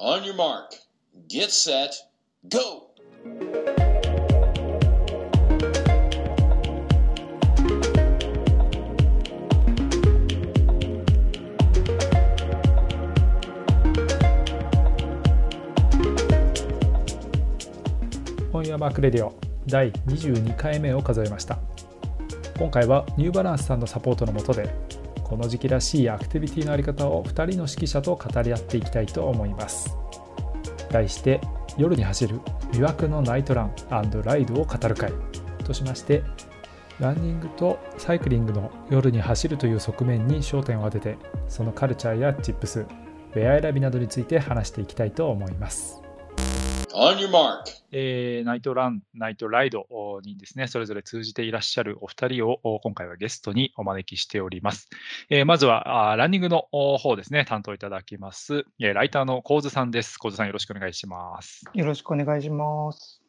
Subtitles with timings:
[0.00, 0.74] On your mark,
[1.26, 1.92] get set,
[2.48, 2.94] go!
[18.52, 19.36] 本屋マークレディオ
[19.66, 21.58] 第22回目を数えました。
[22.56, 24.68] 今回はニューバランスさんのサポートのもとで
[25.28, 29.96] この時期らしいアクティビティのあり方を2人の指揮者と語り合っていきたいと思います。
[30.90, 31.40] 題して
[31.76, 32.40] 夜に走る
[32.72, 33.74] 魅惑のナイトラン
[34.24, 35.12] ライドを語る会。
[35.68, 36.24] としまして
[36.98, 46.07] ランニングとサイクリングの夜に走るという側面に焦点を当ててそのカルチャーやチップスウェア選びなどについて話していきたいと思います。
[47.92, 49.86] えーナイトラン、ナイトライド
[50.24, 54.88] にですね、それぞれ通じていらっしゃるお二人をお今回はゲストにお招きしております。
[55.30, 58.64] えーまずはあーランニングのお方ですね、担当いただきます。
[58.80, 60.18] えーライターの構図さんです。
[60.18, 61.64] 構図さんよろしくお願いします。
[61.72, 63.22] よろしくお願いします。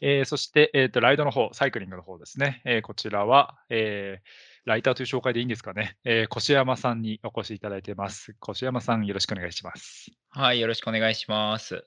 [0.00, 2.60] えーそして、えーと、ライドの方、サイクリングの方ですね。
[2.64, 5.96] えーこちらは、えーライターという紹介でいいんですかね。
[6.04, 8.34] えー越山さんにお越しいただいています。
[8.48, 10.10] 越山さん、よろしくお願いします。
[10.30, 11.84] はい、よろしくお願いします。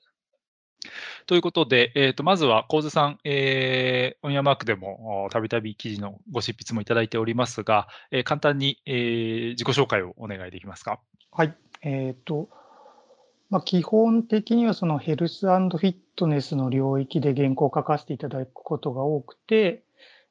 [1.26, 11.00] ということで、えー、とまずは、構図さん、えー、オンヤマークでもたびたび記事のご執筆もいただいておりますが、えー簡単に、えー自己紹介をお願いできますか？
[11.32, 11.54] はい。
[11.82, 12.48] えっ、と、
[13.50, 19.84] まあ、基本的にはそのヘルスフィットネスの領域で原稿を書かせていただくことが多くて、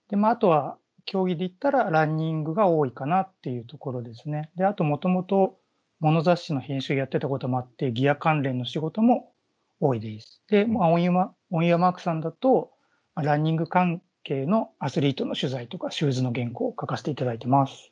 [0.10, 4.52] で、まあ、あとは競技で言ったらランニングが多いかなっていうところですね。
[4.56, 5.58] で、あともともと
[6.00, 9.32] 物雑誌の編集やってたこともあって、ギア関連の仕事も
[9.80, 10.42] 多いです。
[10.50, 12.72] で、まあ、オンヤマオンヤマークさんだと、
[13.16, 17.92] まあランニング関係のアスリートの取材とか、シューズの原稿を書かせていただいてます。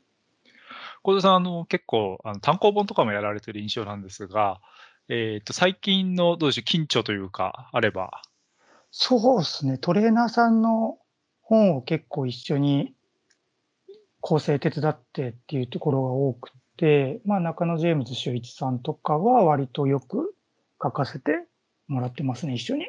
[1.06, 4.60] 構図さん、あの結構あの単行本とかもやられてる印象なんですが、
[5.08, 8.22] えー、と最近のどうでしょう、緊張というか、あれば、
[8.90, 9.78] そうですね。
[9.78, 10.98] トレーナーさんの
[11.42, 12.96] 本を結構一緒に
[14.20, 20.34] 構成手伝ってっていうところが多くて、まあ中野ジェームズ修一さんとかは割とよく
[20.82, 21.46] 書かせて
[21.88, 22.88] もらってますね、一緒に？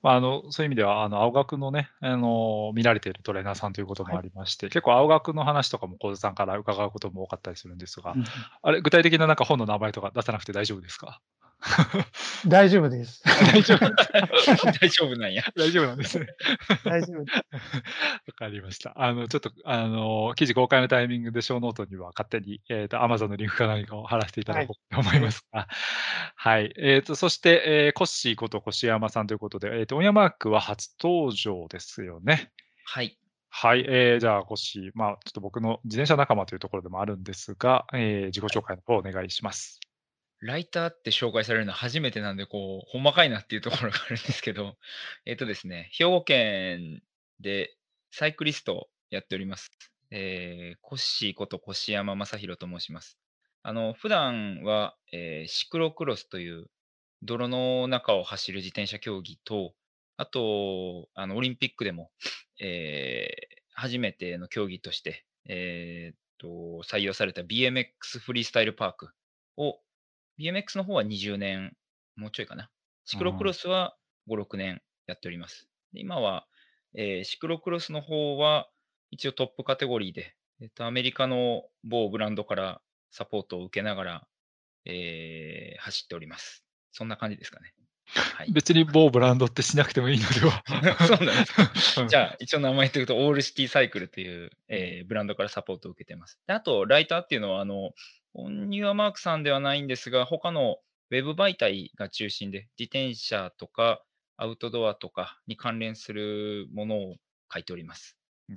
[0.00, 8.24] まあ、あのそういう意味では、あの青学のね、あの見られているトレーナーさんということもありまして、結構青学の話とかも構図さんから伺うことも多かったりするんですが、うん。
[8.62, 11.20] あれ、具体的ななんか本の名前とか出さなくて大丈夫ですか？
[12.46, 13.22] 大丈夫です。
[13.52, 13.90] 大丈夫
[14.80, 15.42] 大丈夫なんや。
[15.56, 16.26] 大丈夫なんですね。
[16.84, 17.18] 大丈夫。
[17.20, 17.24] わ
[18.36, 18.92] かりました。
[18.96, 25.66] あの、ちょっと、あの、記事公開のタイミングで、ショーノートには勝手に、えっ、と、Amazon のリンクか何かを貼らせていただこうと思いますが。
[26.36, 26.72] はい。
[26.78, 32.52] えっ、と、そして、えーコッシーこと越山さんということで、えっ、と、オンヤマークは初登場ですよね。
[32.84, 33.18] はい。
[33.50, 33.84] はい。
[33.88, 39.80] えーじゃあ、コッシー、まあ、ちょっと僕の自転車仲間というところでもあるんですが、えー自己紹介の方お願いします。
[40.40, 44.76] ライターって紹介されるのは初めてなんで、こう、ほんまかいなっていうところがあるんですけど、
[45.26, 47.02] えっとですね、兵庫県
[47.40, 47.76] で
[48.10, 49.70] サイクリストをやっております。
[50.10, 53.18] えー、コッシーこと越山正宏と申します。
[53.62, 56.70] あの、普段は、えーシクロクロスという
[57.22, 59.74] 泥の中を走る自転車競技と、
[60.16, 62.10] あと、あの、オリンピックでも、
[62.60, 69.10] えー初めての競技として、えーと、採用された BMX フリースタイルパーク
[69.56, 69.78] を
[70.38, 71.72] BMX の方は20年、
[72.16, 72.70] もうちょいかな。
[73.04, 73.96] シクロクロスは
[74.28, 75.68] 5、6年やっております。
[75.92, 76.46] で今は、
[76.94, 78.68] えーシクロクロスの方は
[79.10, 84.26] 一応トップカテゴリーで、えっと、アメリカの某ブランドからサポートを受けながら、
[84.84, 86.64] えー走っております。
[86.92, 87.72] そんな感じですかね。
[88.10, 88.52] はい。
[88.52, 90.64] 別に某ブランドってしなくてもいいのでは。
[91.06, 91.44] そうなん
[91.74, 96.38] ですうんじゃあ、一応名前言ってと、オールシティサイクルという、えーブランドからサポートを受けてます。
[96.46, 97.92] であと、ライターっていうのは、あの、
[98.34, 100.78] onyourmark さんではないんですが、他の
[101.10, 104.02] ウェブ媒体が中心で、自転車とか
[104.36, 107.16] アウトドアとかに関連するものを
[107.52, 108.16] 書いております。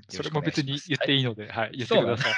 [0.09, 2.33] それも別に言っていいので、はい、言ってください。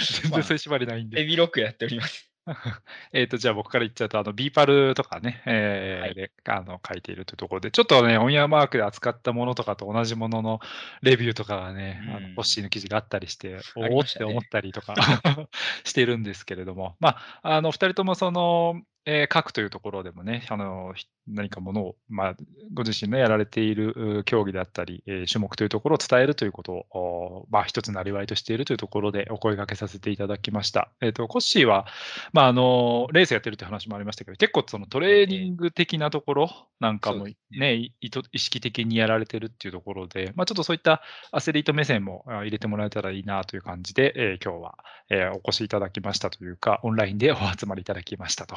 [0.22, 1.18] 全然そういう縛りないんで。
[1.18, 2.30] 手広くやっております。
[3.12, 6.14] えっと、じゃあ僕から言っちゃうと、あの、ビーパルとかね、えーはい。
[6.14, 10.60] で、あの、書いているというところで、ちょっとね、 onyourmark で扱ったものとかと同じものの
[11.02, 14.94] レビューとかがね、あの、うんポッシーの記事があったりして、おおったて思ったりとか
[15.84, 22.36] しているんですけれども、まあ、あの、二人ともその、えー書くというところでもね、あの、ひ何かものを、まあ、
[22.72, 30.90] ご自身のやられているう競技であったり、えー種目というところを伝えるということを、おまあ、一つなりわいとしているというところでお声掛けさせていただきました。
[31.00, 31.86] えっ、と、コッシーは、
[32.32, 36.50] まあ、あの、レースやってるという話もありましたけど、結構そのトレーニング的なところ
[36.80, 44.78] なんかもね、い意図意識的にやられてるっていうところで、まあ、ちょっとそういったアスリート目線もあ入れてもらえたらいいなという感じで、えー今日は、
[45.10, 48.56] えーお越しいただきましたというか、オンラインでお集まりいただきましたと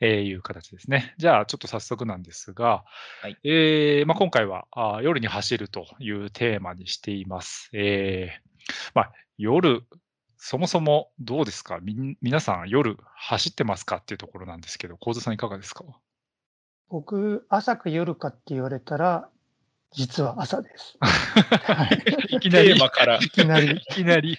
[0.00, 1.14] えーいう形ですね。
[1.18, 2.84] じゃあ、ちょっと早速なんですが、
[3.22, 7.70] はいえーまあ、今回はあー夜に走るというテーマにしています。
[7.72, 9.84] えーまあ、夜、
[10.36, 11.78] そもそもどうですか？
[11.80, 15.84] みん皆さん夜走ってますかっていうところなんですけど、構図さんいかがですか？
[16.88, 19.28] 僕、朝か夜かって言われたら、
[19.92, 20.98] 実は朝です。
[21.00, 21.86] は
[22.30, 23.76] いいきなり、テーマからいきなり。
[23.76, 24.36] いきなり。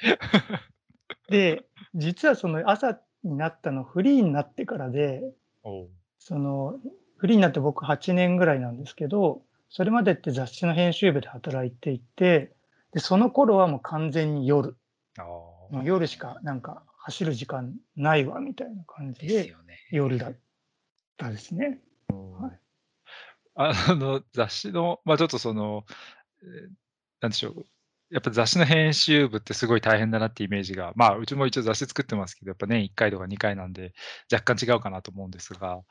[1.29, 1.63] で、
[1.95, 5.23] 実はその朝になったのフリーになってからで、
[6.19, 6.79] その
[7.17, 12.53] フリーになって僕8年ぐらいなんですけど、それまでって雑誌の編集部で働いていて、
[12.93, 14.75] でその頃はもう完全に夜、
[15.17, 19.55] もう夜しかなんか走る時間ないわみたいな感じで。
[19.91, 20.35] 夜だっ
[21.17, 21.79] たですね。
[22.09, 22.59] はい
[23.57, 25.85] あの、雑誌の、まあちょっとその、
[26.43, 26.69] えー
[27.21, 27.65] なんでしょう。
[28.11, 33.93] やっぱ雑誌の編集部ってすごい大変だなってイメージが、まあうちも一応雑誌作ってますけど、やっぱ年1回とか2回なんで
[34.31, 35.81] 若干違うかなと思うんですが、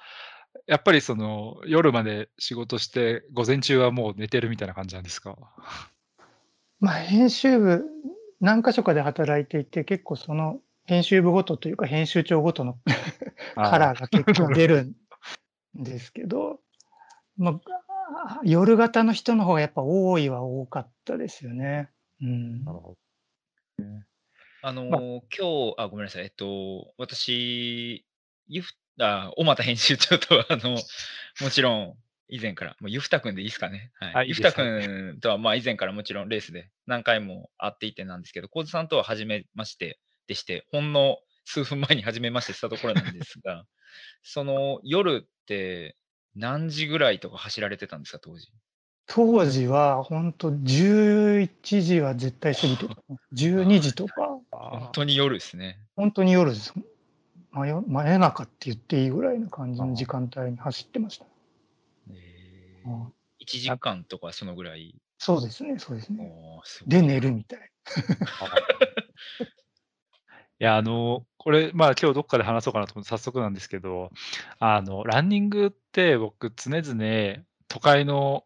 [0.66, 5.36] やっぱりその夜まで仕事して午前中はもう寝てるみたいな感じなんですか？
[6.80, 7.84] まあ編集部
[8.40, 12.78] 何箇所かで働いていて、結構その編集部ごとというか編集長ごとの
[13.56, 14.94] カラーが結構出るん
[15.82, 16.60] ですけど、
[17.36, 17.58] ま
[18.26, 21.90] あ、夜型の人の方がやっぱ多いは多かったですよね。
[22.24, 22.72] うんな。
[22.72, 22.96] るほ
[24.62, 26.24] あのーま今日、あ、ごめんなさい。
[26.24, 28.06] えっと、私、
[28.48, 31.94] ゆふ、あ、小俣編集長とは、あの、もちろん、
[32.28, 33.92] 以前から、もうゆふたくんでいいですかね。
[34.00, 34.28] はい。
[34.28, 43.66] ゆふたくんとは、まあ、以前からもちろんレースで何回も会っていてなんですけど、小津さんとは初めましてでして、ほんの数分前に初めましてしたところなんですが、
[44.22, 45.96] その夜って
[46.34, 48.48] 何時ぐらいとか走られてたんですか、当時？
[49.06, 52.94] 当時は本当11時は絶対過ぎてた。
[53.34, 55.78] 12時とか、本当に夜ですね。
[55.96, 56.72] 本当に夜です。
[57.50, 61.26] 真夜真夜中って言っていいぐらいの感じの時間帯に走ってました。
[62.10, 63.12] えうん
[63.44, 64.94] 1時間とかそのぐらい。
[65.18, 66.32] そうですね、そうですね。
[66.64, 67.70] すで、寝るみたい。
[70.60, 74.10] いや、あの、これ、まあ今日どっかで話そうかなと思って早速なんですけど、
[74.58, 78.44] あの、ランニングって僕常々都会の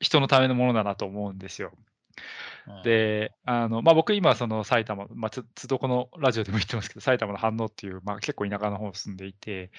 [0.00, 1.72] 人のためのものだなと思うんですよ。
[1.76, 9.70] うんで、あの、まあ僕今その埼玉、まあつ、つどこのラジオでも言ってますけど、埼玉の飯能っていう、まあ結構田舎の方に住んでいて、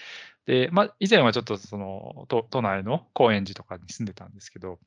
[0.45, 4.79] で、まあ以前はちょっとその、都都内の高円寺とかに住んでたんですけど、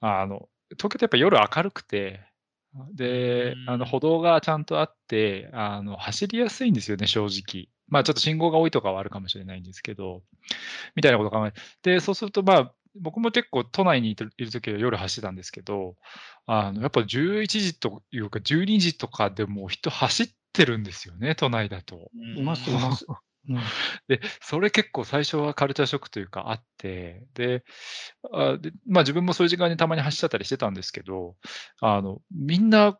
[0.00, 2.20] あの、東京ってやっぱ夜明るくて、
[2.92, 7.68] で、あの、うん歩道がちゃんとあって、あの、走りやすいんですよね、正直。
[7.88, 10.22] まあちょっと信号が多いとかはあるかもしれないんですけど、
[10.94, 15.96] みたいなことを考えて、そうするとまあ、僕も結構都内にいるいるときは夜走ってたんですけど、
[16.46, 22.10] あの、やっぱ11時というか12時とかでもう人走ってるんですよね、都内だと。
[22.36, 23.06] います、います。
[23.48, 23.60] うん
[24.08, 27.64] で、それ結構最初はカルチャーショックというかあって、で、
[28.30, 31.36] あでまあ自分もそういう時間にたまに走っちゃったりしてたんですけど、
[31.80, 32.98] あの、みんな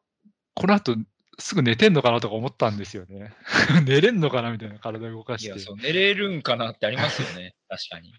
[0.55, 0.97] この後
[1.39, 3.33] すぐ寝てんのかなとか思ったんですよね。
[3.87, 5.59] 寝れんのかなみたいな体動かいや、して。
[5.61, 7.55] そう、寝れるんかなってありますよね。
[7.69, 8.13] 確かに。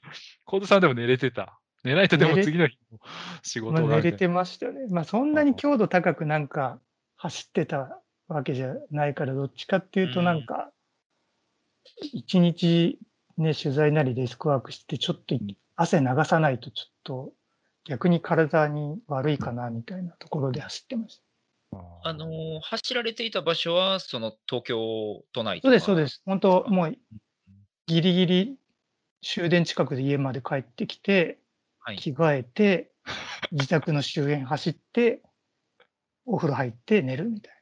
[0.46, 1.60] コードさんでも寝れてた。
[1.84, 3.00] 寝ないとでも次の日も
[3.42, 4.88] 仕まあ、事が寝れてましたよね。
[4.90, 6.80] まあ、そんなに強度高くなんか
[7.18, 10.72] 走ってたわけじゃないから、どっちかっていうとなんか、
[12.14, 13.00] 一日
[13.38, 15.36] ね、取材なりデスクワークして、ちょっと
[15.76, 17.34] 汗流さないとちょっと
[17.86, 21.29] 逆に体に悪いかなみたいなところで走ってました。
[21.72, 25.62] あのー走られていた場所は、その東京都内。
[25.62, 26.22] そうです、そうですす。
[26.26, 26.98] 本当もう
[27.88, 28.58] ギリギリ
[29.22, 31.40] 終電近くで家まで帰ってきて、
[31.80, 31.98] はい。
[31.98, 32.92] 着替えて、
[33.52, 35.22] 自宅の周辺走って、
[36.26, 37.54] お風呂入って寝るみたい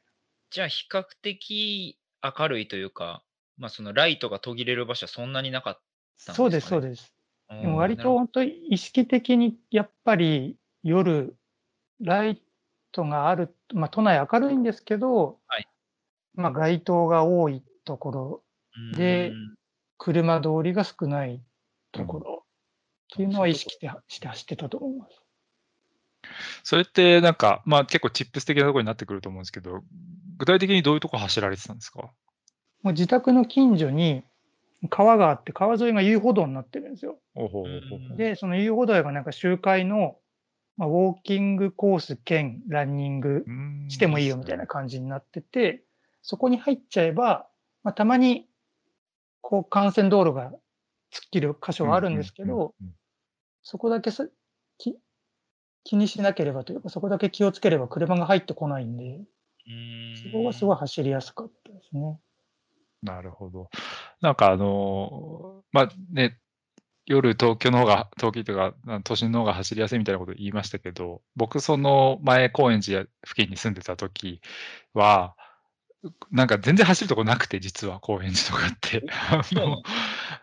[0.50, 3.22] じゃあ、比較的明るいというか、
[3.56, 5.80] まあ、そなライトが途切れる場所はそんなになかっ
[6.24, 6.34] たな。
[6.34, 6.80] んそうです、ですかね？
[6.82, 7.14] そうです。
[7.50, 11.34] うんでも割と本当に意識的にやっぱり夜、
[12.00, 12.42] ライ
[12.98, 15.68] トがある、まあ都内明るいんですけど、はい。
[16.34, 18.42] まあ街灯が多いところ、
[18.96, 19.54] でうん。
[19.98, 21.40] 車通りが少ない
[21.92, 25.22] ところっていうのは意識してして走ってたと思います。
[26.64, 29.82] それってなんか、まあ結構チップス的なところになってくると思うんですけど、
[30.38, 32.10] 具体的にどういうとこ走られてたんですか？
[32.82, 34.24] もう自宅の近所に
[34.90, 37.18] 川があって、川沿いが遊歩道になってるんですよ。
[38.16, 40.16] で、その遊歩道がなんか周回の、
[40.78, 43.44] まあ、ウォーキングコース兼ランニング
[43.88, 45.82] してもいいよみたいな感じになってて、
[46.22, 47.48] そこに入っちゃえば、
[47.82, 48.46] まあ、たまに、
[49.40, 50.52] こう、幹線道路が
[51.12, 52.74] 突っ切る箇所はあるんですけど、
[53.62, 54.26] そこだけさ
[54.78, 54.96] き
[55.82, 62.18] 気にしなければというか、そこだけ気をつければ車が入ってこないんで、うんそこがすごい走りやすかったですね。
[63.02, 63.68] なるほど。
[64.20, 66.38] なんかあのーまあね、
[67.08, 74.42] 夜東京の方が、東京とか、あ都心の方が走りやすいみたいなこと言いましたけど、僕その前高円寺付近に住んでた時
[74.92, 75.34] は、
[76.30, 79.04] なんか全然走るとこなくて、実は高円寺とかって。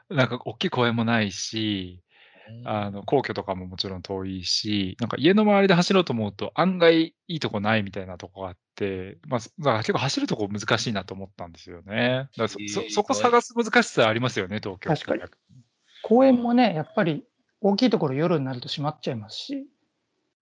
[0.10, 2.02] なんか大きい公園もないし、
[2.50, 12.30] うんあの、皇居とかももちろん遠いし、なんか家の周りで走ろうと思うと案外いいとこないみたいなとこがあって、まあ、そだから結構走るとこ難しいなと思ったんですよね。
[12.38, 14.90] だからそそこ探す難しさありますよね、東京。
[14.90, 15.22] 確かに
[16.08, 17.24] 公園もね、やっぱり
[17.62, 19.66] 大きいところ夜になると閉まっちゃいますし、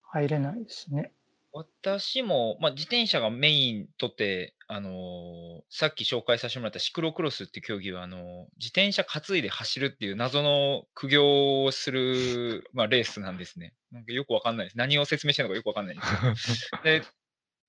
[0.02, 1.12] 入れないですね。
[1.52, 8.20] 私も、まあ、自転車がメインとって、あのーさっき紹介させてもらったシクロクロスって競技は、あのー
[8.58, 13.72] 自転車担いで走るっていう謎の苦行をする、 まあ、レースなんですね。
[13.92, 14.78] なんかよくわかんないです。
[14.78, 16.04] 何を説明してるのかよくわかんないんで
[16.36, 16.82] すけど。
[16.82, 17.06] で、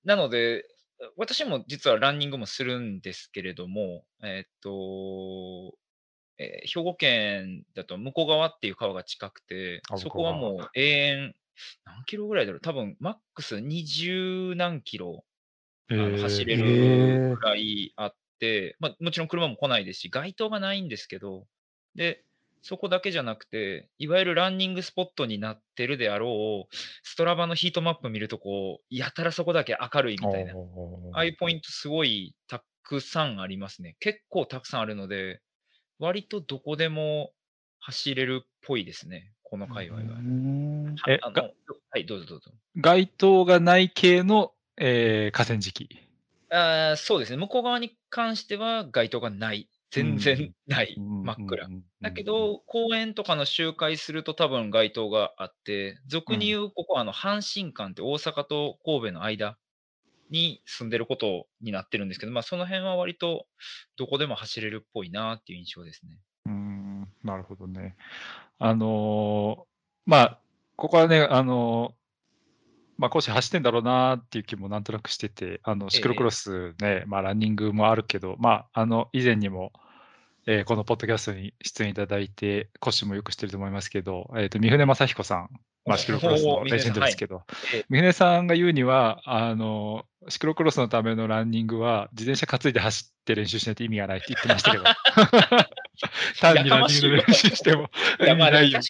[0.02, 0.64] なので、
[1.16, 5.78] 私も実はランニングもするんですけれども、えーっと、
[6.38, 11.34] えー兵庫県だと向こう側っていう川が近くてあ、そこはもう永遠、
[11.84, 12.60] 何キロぐらいだろう。
[12.60, 15.24] 多分マックス20何キロ
[15.90, 17.36] あの走れへるー。
[17.36, 21.46] ぐらいあって、まあ、もちろん車も来ないですし、街灯がないんですけど、
[21.94, 22.24] で、
[22.62, 30.54] そこだけじゃなくて、いわゆるランニングスポットになってるであろう、ストラバのヒートマップ見ると、こう、やたらそこだけ明るいみたいな、
[31.12, 33.96] ああいうポイントすごいたくさんありますね。
[34.00, 35.40] 結構たくさんあるので、
[36.04, 37.32] 割とどこでも
[37.80, 40.04] 走れるっぽいですね、この界隈は。
[41.90, 42.50] はい、どうぞどうぞ。
[42.76, 45.88] 街灯がない系の、えー河川敷？
[46.50, 47.38] あーそうですね。
[47.38, 49.70] 向こう側に関しては街灯がない。
[49.90, 50.94] 全然ない。
[50.98, 51.68] 真っ暗。
[52.00, 59.56] だけ、ど、公園とかの集会すると多分街灯があって、俗に言う、ここはあの阪神間って大阪と神戸の間
[60.30, 63.46] に住んでることになってるんですけど、まあその辺は割と
[63.96, 66.18] どこでも走れるっぽいなっていう印象ですね。
[66.46, 67.96] うん、なるほどね。
[68.58, 69.64] あのー
[70.06, 70.38] まあ、
[70.76, 71.94] ここはね、あのー
[72.96, 79.72] まあ、講師走ってんだろうなっていう気もなんとなくしてて、あの、シクロクロスね、まあ、ランニングもあるけど、まあ、あの、以前にも、
[80.46, 85.48] えーこのポッドキャストに出演いただいて、コッシーもよく知ってると思いますけど、えっ、と、三船正彦さん、
[85.86, 87.42] まあ、シクロクロスのレジェンドですけど。
[87.74, 94.84] ええ、三船さんが言うには、あの、シクロクロスのためのランニングは、自転車担いで走って練習しないと意味がないって言ってましたけど、
[96.40, 98.80] 単にランニングの練習してもいや、まあ、ないよ。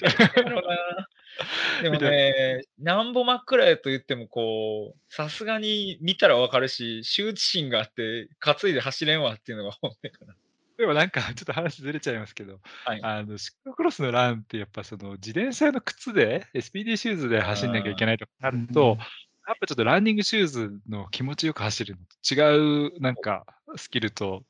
[1.82, 10.36] でもね、なんぼ真っ暗やと言っても、こう、さすがに見たらわかるし、羞恥心があって、担いで走れんわっていうのが本音かな。
[10.76, 13.00] でもなんか、 ちょっと話ずれちゃいますけど、はい。
[13.02, 18.98] あの、シクロクロスのランってやっぱその自転車の靴で、SPD シューズで走んなきゃいけないとなると、
[19.46, 23.44] やっぱちょっとランニングシューズの気持ちよく走るのと違う、なんか、
[23.76, 24.44] スキルと、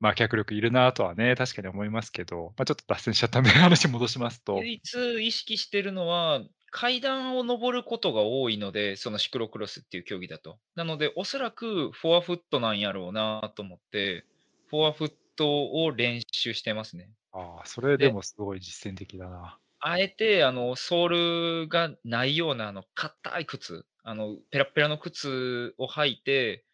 [0.00, 10.58] まあ、脚力いるなとはね、確かに思いますけど、まあ、ちょっと脱線しちゃったんで、話戻しますと、唯一意識してるのは、階段を登ることが多いので、そのシクロクロスっていう競技だと。
[10.74, 14.24] なので、おそらくフォアフットなんやろうなと思って、
[14.68, 17.10] フォアフットを練習してますね。
[17.32, 19.58] ああ、それでもすごい実践的だな。
[19.80, 26.64] あえて、あの、ソールがないような、あの、硬い靴、あの、ペラッペラの靴を履いて、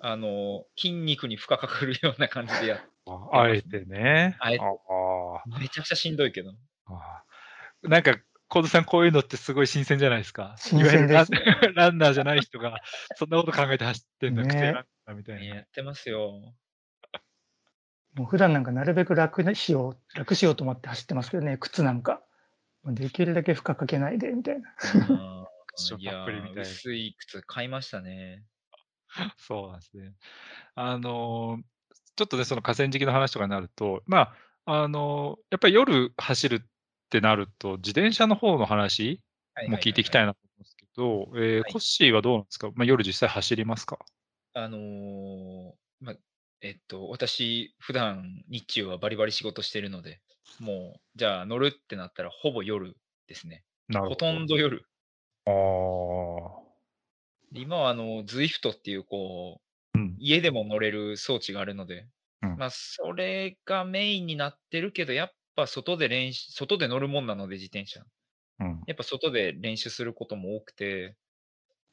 [0.00, 4.36] あの、筋肉に負荷かかるような感じでやっあ あえてね。
[4.40, 6.52] あえてあめちゃくちゃしんどいけど。
[6.86, 7.24] あ
[7.82, 10.54] なんか、コードさん、こういうのってすごい新鮮じゃないですか。
[10.58, 12.82] 新鮮ですいわゆるランナーじゃない人が、
[13.16, 15.56] そんなこと考えて走ってんの、ね癖ランナーみたいな。
[15.56, 16.54] やってますよ。
[18.14, 22.22] もう普段なんかなるべく楽にしよう、楽しようと思って走ってますけどね、靴なんか。
[22.84, 25.46] できるだけ負荷かけないで、みたいな。
[25.98, 28.44] いや薄い靴買いましたね。
[29.38, 30.12] そうなんですね。
[30.74, 31.62] あのー
[32.14, 34.34] ちょっとね、その河川敷の話とかになると、ま
[34.66, 36.60] あ、あのーやっぱり夜走るっ
[37.08, 39.22] てなると、自転車の方の話
[39.68, 40.28] も聞いていきたいな。
[40.28, 43.98] なと思うんですけど、コッシーはどうなんですか、まあ、夜実際走りますか？
[44.52, 46.14] あのーま、
[46.62, 50.22] えっと、私、普段日中はバリバリ仕事してるので、
[50.60, 53.64] もう、じゃあ乗るってなったら、ほぼ夜ですね。
[53.88, 54.86] なるほとんど夜。
[55.46, 56.72] ああ。
[57.50, 60.16] 今はあの、Zwift っていう、こう、うん。
[60.18, 62.08] 家でも乗れる装置があるので、
[62.42, 68.04] うんまあ、それがメインになってるけど、やっぱ外で練習、外で乗るもんなので、自転車。
[68.60, 68.82] うん。
[68.86, 71.16] やっぱ外で練習することも多くて、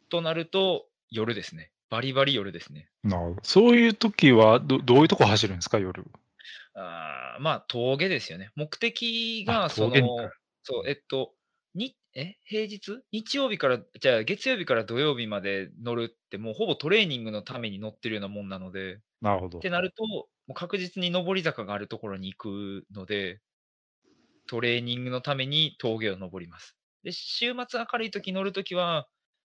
[0.09, 1.71] となると、夜ですね。
[1.89, 2.89] バリバリ夜ですね。
[3.03, 3.41] なるほど。
[3.43, 6.05] そういう時はど、どういうとこ走るんですか、夜？
[6.75, 8.51] あーまあ、峠ですよね。
[8.55, 10.01] 目的が、あそ峠
[10.63, 11.33] そう、えっと、
[11.73, 13.01] に、え、平日？
[13.11, 19.69] 日曜日から、じゃあ月曜日から土曜日まで乗るって、もうほぼトレーニングのために乗ってるようなもんなので、なるほどって。
[19.69, 23.39] なると、もう確実に上り坂があるところに行くので、
[24.47, 26.75] トレーニングのために峠を登ります。
[27.03, 29.07] で、週末明るい時乗るときは、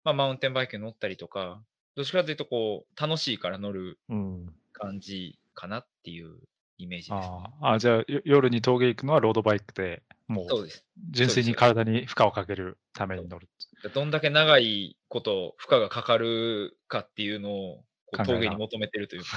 [0.04, 1.64] まあ、マウンテンバイクに乗ったりとか、
[1.96, 4.54] どっちかというとこう、楽しいから乗るうん。
[4.72, 6.36] 感じかなっていう
[6.78, 7.28] イメージです、ね。
[7.60, 10.68] あーあ、じゃあ、よ夜に峠行くのはロードバイクで、もそう。
[11.10, 13.48] 純粋に体に負荷をかけるために乗る。
[13.94, 17.84] どんだけ長いこと負荷がかかるかっていうのを
[18.24, 19.28] 峠に求めてるというか。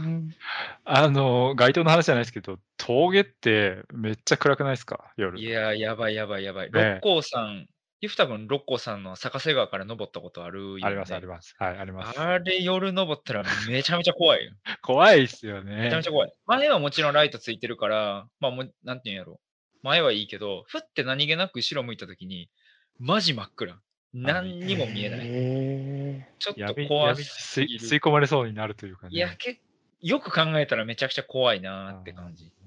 [0.00, 0.30] う ん
[0.84, 5.12] あの、街灯の話じゃないですけど、峠ってめっちゃ暗くないですか？
[5.16, 5.38] 夜。
[5.38, 6.72] いやー、やばいやばいやばい。
[6.72, 7.66] ねえ六甲山、
[8.00, 11.56] ゆふたくん六甲山の坂瀬川から登ったことあるよ、ね、あります、あります。
[11.58, 12.20] はい、あります。
[12.20, 14.52] あれ夜登ったらめちゃめちゃ怖いよ。
[14.82, 16.10] 怖いっすよねめちゃめちゃ。
[16.12, 16.32] 怖い。
[16.46, 19.40] 前はもちろんライトついてるから、まあもう、なんていうんやろ。
[19.82, 22.50] 前はいいけど、ふって何気なく後ろ向いたときに、
[23.00, 23.80] マジ真っ暗。
[24.14, 25.20] 何にも見えない。
[25.24, 27.84] へちょっと闇怖すぎる。
[27.84, 29.10] い吸い込まれそうになるというかね。
[29.12, 29.60] いや、け
[30.00, 32.44] よく考えたらめちゃくちゃ怖いなーって感じ。
[32.44, 32.58] うん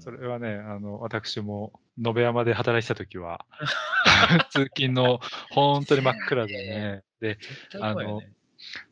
[0.00, 3.44] それはね、あの、私も、延山で働いてた時は、
[4.50, 5.20] 通勤の
[5.50, 7.02] 本当に真っ暗でね。
[7.20, 8.32] で、絶対怖いよね。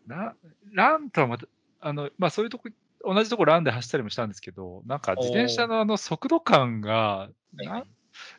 [0.06, 0.34] な
[0.72, 1.46] ランとはまた、
[1.80, 2.68] あの、まあそういうとこ、
[3.04, 7.28] 同じとこランで走ったりもしたんですけど、なんか自転車のあの速度感が、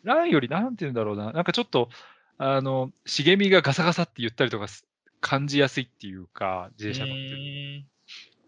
[0.04, 1.90] ランよりなんて言うんだろうな、なんかちょっと、
[2.38, 4.86] あの、茂みがガサガサって言ったりとかす
[5.22, 7.86] 感じやすいっていうか、自転車乗って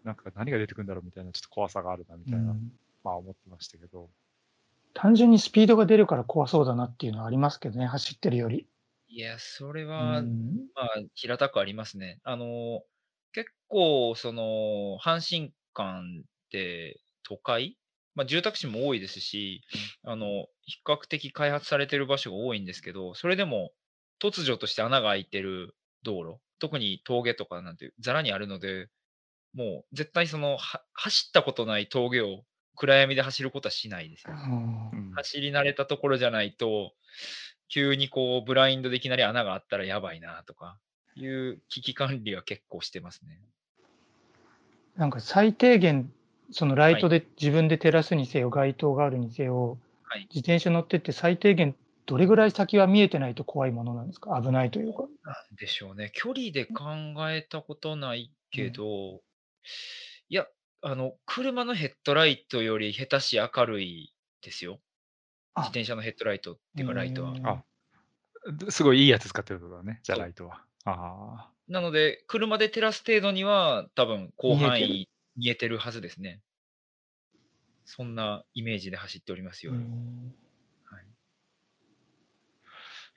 [0.04, 2.72] なんか何が出てくるんだろうみたいな、ちょっと怖さがあるなみたいな、うん。
[3.04, 4.08] まあ思ってましたけど。
[4.94, 8.68] 単純にスピードが出るから怖そうだなっていうのはありますけどね、走ってるより。
[9.10, 12.20] いや、それうは、んまあ、平たくありますね。
[12.24, 12.82] あの、
[13.32, 17.78] 結構、その、阪神間って都会？
[18.14, 19.62] まあ、住宅地も多いですし、
[20.02, 23.72] あの、比較的開発されてる場所が多いんですけど、それでも、
[24.20, 28.88] 突如として穴が開いてる道路、特に峠とかなんてざらにあるので、
[29.54, 32.44] もう絶対その、は走ったことない峠を
[32.78, 34.34] 暗闇で走ることはしないですよ。
[34.34, 36.92] うんうん走り慣れたところじゃないと、
[37.68, 40.78] 急にこう、ブラインドでいきなり穴があったらやばいなとか、
[41.16, 43.40] いう危機管理は結構してますね。
[44.96, 46.12] なんか最低限、
[46.52, 51.76] そのライトで自分で照らすにせよ、街灯があるにせよ、はい自転車乗ってって最低限
[52.06, 54.40] どれぐらい先は見えてないと怖いものなんですか？
[54.42, 55.02] 危ないというか。
[55.24, 56.10] なんでしょうね。
[56.14, 56.84] 距離で考
[57.30, 59.20] えたことないけど、
[60.30, 60.46] いや、
[60.80, 64.80] あの、車のヘッドライトより下手し明るいですよ。
[65.54, 67.64] あ自転車のヘッドライトっていうかライトはあ
[68.70, 70.64] すごいいいやつ使ってることだね、じゃあそうライトは。
[70.84, 76.40] あなので、車で照らす程度には多分広範見えて囲見えてるはずですね。
[77.84, 79.72] そんなイメージで走っておりますよ。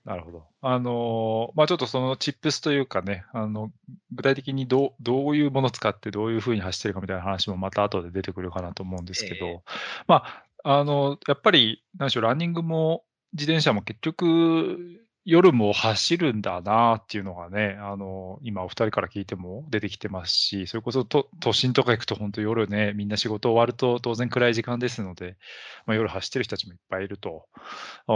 [0.06, 0.44] なるほど。
[0.62, 3.72] あのーまあちょっとそのチップスというかね、あの、
[4.12, 9.62] 具体的にどうどういうものを使ってどういうふうに走ってるかみたいな話もまた後で出てくるかなと思うんですけど、ええ
[10.08, 10.24] ま
[10.64, 25.38] あ、あの、やっぱり、なんでしょう、ランニングも自転車も結局、夜も走るんだなっていうのがね、あの、今お二人から聞いても出てきてますし、それこそ都都心とか行くと本当夜ね、みんな仕事終わると当然暗い時間ですので、
[25.86, 27.48] まあ、夜走ってる人たちもいっぱいいると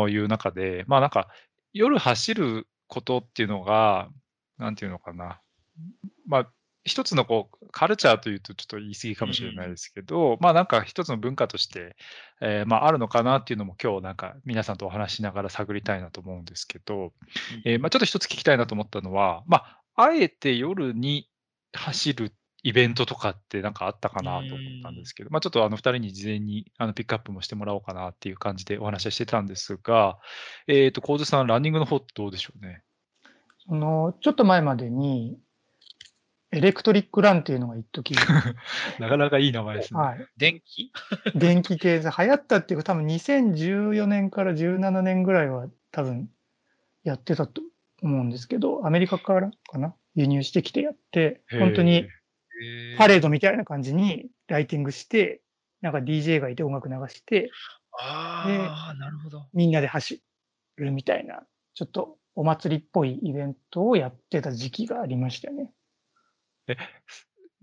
[0.10, 1.28] いう中で、まあなんか
[1.76, 4.10] 夜走ることっていうのが、
[4.58, 5.42] なんていうのかな、
[6.26, 6.50] まあ
[6.86, 11.98] 一つのこうカルチャーというとちょっと言い過ぎかもしれないですけど、まあなんか一つの文化として、
[12.42, 17.12] えーまああるのかなっていうのも今日なんか皆さんとお話ししながら探りたいなと思うんですけど、
[17.66, 21.28] えーまあちょっと一つ聞きたいなと思ったのは、まああえて夜に
[21.74, 22.34] 走る
[22.66, 30.18] イベントとかってなんかあったかなと思ったんですけど、まあちょっとあの二人に事前にあのピックアップもしてもらおうかなっていう感じでお話ししてたんですが、
[30.66, 32.82] えっ、と、構図さん、ランニングの方どうでしょうね？
[33.68, 35.38] そのちょっと前までに、
[36.52, 38.16] エレクトリックランっていうのが一時、
[39.00, 40.00] なかなかいい名前ですね。
[40.00, 40.92] はい、電気？
[41.36, 46.32] 電気系で流行ったっていうか、多分2014年から17年ぐらいは多分
[47.04, 47.62] やってたと
[48.02, 49.94] 思うんですけど、アメリカからかな？
[50.16, 52.08] 輸入してきてやって、本当に
[52.98, 55.42] パレードみたいな感じにライティングして、
[55.82, 57.52] なんか DJ がいて音楽流して、
[58.00, 59.48] ああ、なるほど。
[59.54, 60.22] みんなで走
[60.78, 65.72] るみたいな、ちょっとお祭りっぽいイベントをやってた時期がありましたよね。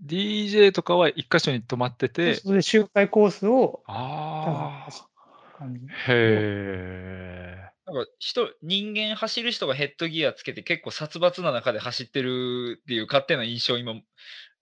[0.05, 4.87] DJ とかは一箇所に泊まってて、それで周回コースをあ。
[4.89, 5.67] あ、
[6.09, 13.93] へなんか人、人間走る人がヘッドギアつけて結構殺伐な中で走ってるっていう勝手な印象今、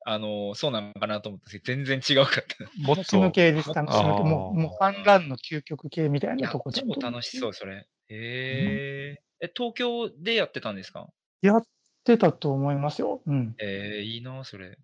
[0.04, 2.64] あの、そうなのかなと思ったんですけど、全然違うかった。
[2.64, 7.88] え、もっと、系です、楽しむもう、もうファンランの究極系みたいなとこ、だと超楽しそう、それ。
[8.08, 9.22] へえ。
[9.42, 11.08] え、東京でやってたんですか
[11.42, 11.64] やっ
[12.04, 13.22] てたと思いますよ。
[13.26, 13.56] うん。
[13.60, 14.78] えー、いいな、それ。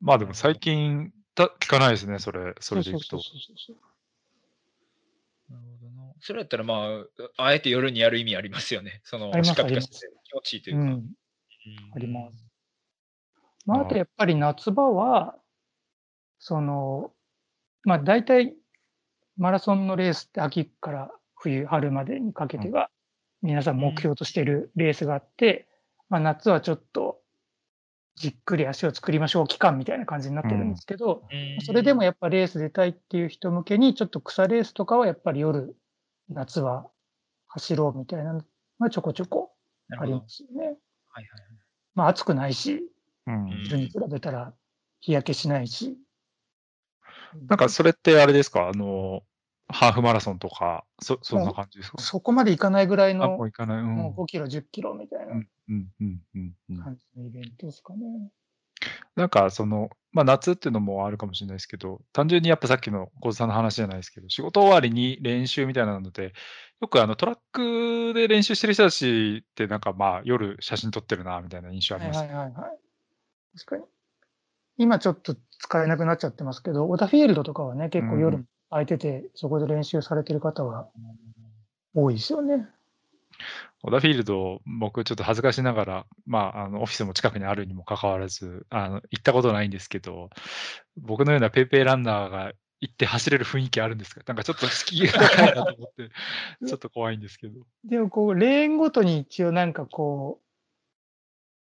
[0.00, 3.20] まあでも最近、た聞かないですね、それ、それでいくと。
[5.48, 6.12] なるほどな。
[6.20, 7.02] それやったら、ま
[7.36, 9.00] あ、あえて夜にやる意味ありますよね。
[9.04, 10.82] その、視覚化して気持ちいいというか。
[10.82, 11.14] うん、うん
[11.94, 12.51] あります。
[13.66, 15.36] まあ、あとやっぱり夏場は、
[16.38, 17.12] その、
[17.84, 18.54] まあ大体
[19.36, 22.90] マラソンのレースって秋から冬、春までにかけてが
[23.42, 25.68] 皆さん目標としているレースがあって、
[26.08, 27.18] まあ夏はちょっと
[28.16, 31.64] じっくり足を作りましょう期間みたいな感じになってるんですけど、うん。
[31.64, 35.74] それでもやっぱレース出たいっていう人向けに、ちょっと草レースとかはやっぱり夜、
[36.28, 36.86] 夏は
[37.48, 38.42] 走ろうみたいなの
[38.80, 39.52] がちょこちょこ
[39.98, 40.66] ありますよね。
[40.66, 40.76] はい
[41.14, 41.26] はい
[41.94, 42.82] まあ暑くないし、
[43.26, 44.54] うんうん昼に比べたら
[45.00, 45.96] 日焼けしないし。
[47.48, 48.68] なんかそれってあれですか？
[48.68, 49.22] あの、
[49.68, 51.98] ハーフマラソンとか、そそんな感じですか？
[52.00, 53.78] そこまでいかないぐらいあ、の、もういかない。
[53.78, 53.94] うん。
[53.96, 58.30] もう5キロ、10キロみたいなうんうんうんうんうん感じのイベントですかね。
[59.14, 66.32] なんかその、まあ、夏っていうのもあるかもしれないですけど、単純にやっぱさっきの小津さんの話じゃないですけど、仕事終わりに練習みたいなので、
[66.80, 72.20] よくあのトラックで練習してる人たちって、なんかまあ夜写真撮ってるなみたいな印象ありはいます。
[72.20, 72.78] はいはいはい。
[73.54, 73.84] 確かに。
[74.78, 80.88] 今ちょっと使えなくなっちゃってますけど、オダフィールドとかはね、結構う夜空いてて、そこで練習されてる方は
[81.94, 82.66] 多いですよね。
[83.82, 90.30] オダフィールド、僕ちょっと恥ずかしながら、まあ、あのオフィスも近くにあるにもかかわらず、あの行ったことないんですけど、
[90.96, 94.22] 僕のようなペイペイランナーが行って走れる雰囲気あるんですか？
[94.26, 96.10] なんかちょっと敷居が高いなと思って、
[96.66, 97.60] ちょっと怖いんですけど。
[97.84, 100.40] でもこう、レーンごとに一応なんかこ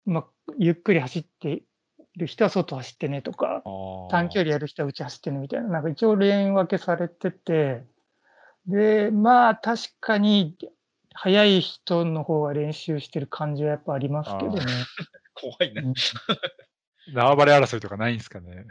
[0.06, 1.62] う、まあ、ゆっくり走って
[2.16, 3.62] る人は外走ってねとか、
[4.10, 7.84] 短距離やる人は内走ってねみたいな、なんか一応レーン分けされてて、
[8.66, 10.56] で、まあ確かに
[11.14, 14.58] 速い人の方が練習してる感じはやっぱありますけどね。
[15.34, 15.82] 怖いな。
[15.82, 15.94] うん
[17.12, 18.66] 縄張り争いとかないんですかね。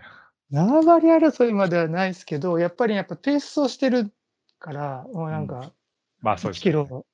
[0.51, 4.11] 縄張り争いまではないですけど、やっぱりやっぱペースをしてる
[4.59, 5.71] から、もうなんか1
[6.21, 7.05] まあそうです、キロ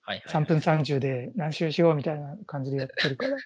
[0.00, 0.22] はいはい。
[0.26, 3.36] 3分30で何周しようみたいな感じでやってるから、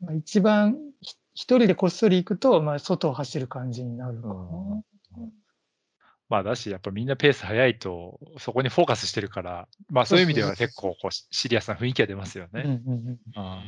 [0.00, 4.34] まあ一番ひ一人でこっそり行くと、まあ外を走る感じになるかな。
[4.34, 4.82] うん
[6.28, 12.80] まあだし、やっぱみんなペース速いと、そこにフォーカスしてるから、まあそういう意味では結構こうシリアスな雰囲気が出ますようんね。
[12.84, 13.62] うんうんうんあ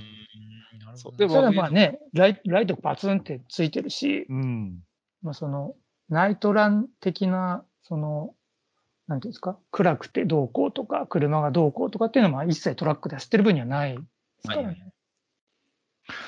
[0.85, 4.81] なるほどそうでもただまあね、ライライトバツンってついてるし、うん。
[5.22, 5.76] まあその、
[6.09, 8.35] ナイトラン的な、その、
[9.07, 14.02] なんていうんですか、暗くてどうこうとか、車がどうこうとかっていうのはまあ一切トラックで走ってる分にはないで
[14.42, 14.92] すからはいね。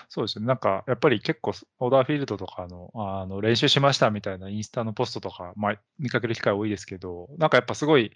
[0.08, 0.46] そうですね。
[0.46, 8.12] なんか、やっぱり結構、オーダーフィールドとかの、あの、練習しましたみたいなインスタのポストとか、まあ、見かける機会多いですけど、なんかやっぱすごい、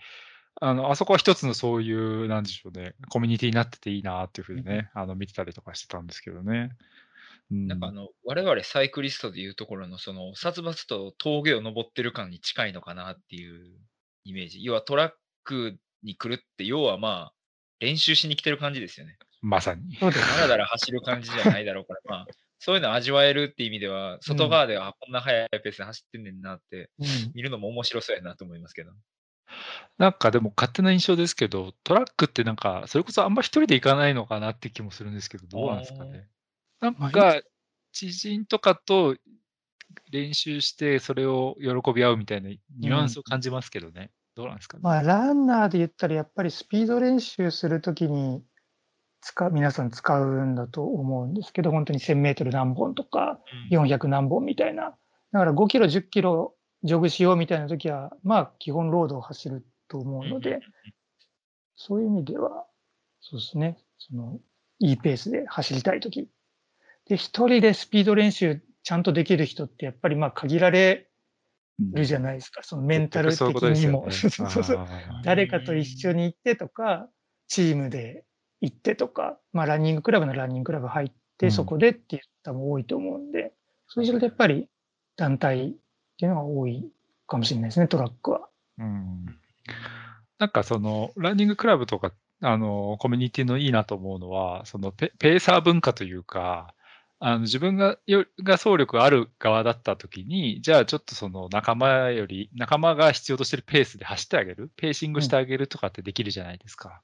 [0.60, 6.70] あの、あそこは一つのそういう、なんでしょうね、コミュニティになってていいなっていうふうにね、あの、見てたりとかしてたんですけどね。
[7.50, 7.66] うん。
[7.68, 13.78] なんかあの、我々サイクリストでいうところの、その、殺伐と峠を登ってる感に近いのかなっていう
[14.24, 14.62] イメージ。
[14.62, 15.12] 要はトラッ
[15.44, 17.34] クに来るって、要はまあ、
[17.80, 19.18] 練習しに来てる感じですよね。
[19.44, 19.94] まさに。
[19.96, 20.36] そうです。
[20.36, 22.26] だらだら走る感じじゃないだろうから、まあ、
[22.58, 28.92] そういうの味わえるって意味では、外側では、あこんな速いペースで走ってんねんなって、うん見るのも面白そうやなと思いますけど。
[29.98, 36.26] なんかでも勝手な印象ですけど、トラックってなんか、それこそあんま一人で行かないのかなって気もするんですけど、どうなんですかね。
[36.80, 37.42] なんまあか、
[37.92, 39.14] 知人とかと
[40.10, 44.10] 練習して、それを喜び合うみたいなニュアンスを感じますけどね。
[44.34, 44.80] どうなんですかね。
[44.82, 48.42] まあ、ランナーで言ったら、やっぱりスピード練習するときに
[49.24, 54.94] 使う、皆さん使うんだと思うんですけど、本当に1000メートル何本とか、400何本みたいな。
[55.32, 60.60] だから5キロ、10キロジョグしようみたいなときは、まあ、基本ロードを走ると思うので、
[61.74, 62.66] そういう意味では、
[63.22, 64.38] そうですね、その、
[64.78, 66.28] いいペースで走りたいとき。
[67.08, 71.08] で、一人でスピード練習ちゃんとできる人って、やっぱりまあ限られ
[71.78, 72.62] るじゃないですか。
[72.62, 74.06] そのメンタル的にも。
[75.24, 77.08] 誰かと一緒に行ってとか、
[77.48, 78.26] チームで
[78.60, 83.52] 行ってとか、まあランニングクラブのランニングクラブ入っうんて、そこでっていう方も多いと思うんで、
[83.88, 84.68] そうするとやっぱり
[85.16, 85.72] 団体っ
[86.18, 86.88] ていうのが多い
[87.26, 88.48] かもしれないですね、トラックは。
[88.78, 89.26] うん
[90.38, 92.12] なんかそのランニングクラブとか
[92.42, 96.74] あのコミュニティのいいなと思うのはそのペペーサー文化というか
[97.20, 107.00] あの自分がよが総力ある側だった時にじゃあちょっとその仲間より仲間が必要としてるペースで走ってあげるペーシングしてあげるとかってできるじゃないですか。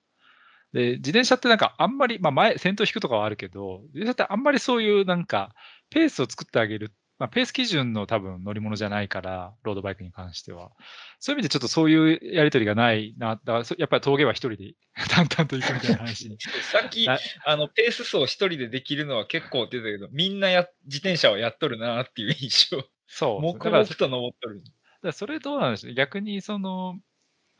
[0.72, 5.52] で自転車ってなんかあんまり、まあ、前先頭引くとかはあるけど自転車ってあんまりそういうなんか
[5.90, 10.70] ペースを作ってあげるまあ、ペース基準の多分乗り物じゃないから、ロードバイクに関しては。
[11.18, 13.37] そういう意味でちょっとそういうやりとりがないな。
[13.37, 14.72] だからそやっぱり峠は一人で
[15.11, 16.38] 淡々と行くみたいな話に。
[16.72, 22.83] さっきな、あの、ペース走一人でできるのは結構って言ってたけど、みんなや、自転車はやっとるなっていう印象。
[23.06, 23.42] そう。
[23.42, 24.62] 黙々と登っとる。
[25.02, 25.96] だそれどうなんでしょうね。
[25.96, 26.98] 逆にその、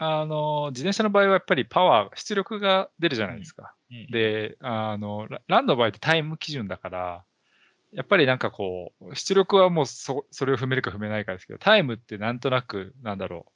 [0.03, 3.75] あの、自転車の場合はやっぱりパワー、出力が出るじゃないですか。
[3.91, 7.25] うん、で、あの、ラランの場合ってタイム基準だから、
[7.93, 13.53] やっぱりなんかこう、出力はもうそそれを踏めるか踏めないかですけど、タイムってなんとなく、なんだろう、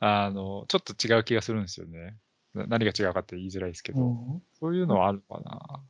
[0.00, 2.16] あの、ちょっと違う気がするんですよね。
[2.54, 5.82] な何が違うかって言いづらいですけど、うんそういうのはあるのかな。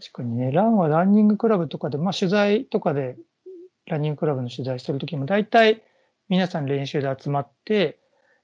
[0.00, 3.16] 確かにね、ランはランニングクラブとかで、まあ取材とかで、
[3.86, 5.82] ランニングクラブの取材してるときも、大体
[6.28, 7.98] 皆さん練習で集まって、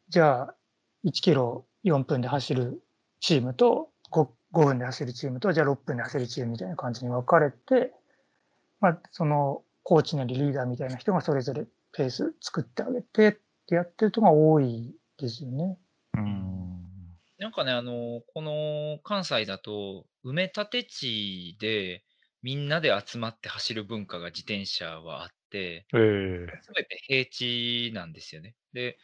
[0.09, 0.55] じゃあ
[1.04, 2.82] 1キロ4分で走る
[3.20, 7.92] チームと5、5分で走るチームと、じゃあ6分で走るチームみたいな感じに分かれて、
[8.80, 13.32] まあそのコーチなりリーダーみたいな人がそれぞれペース作ってあげてっ
[13.66, 15.78] てやってるとこが多いですよね。
[16.16, 16.84] うん。
[17.38, 22.04] なんかね、あの、この関西だと、埋め立て地で
[22.42, 28.54] みんなで集まって走る文化が自転車はあって、ええすべて平地なんですよね。
[28.72, 28.98] で、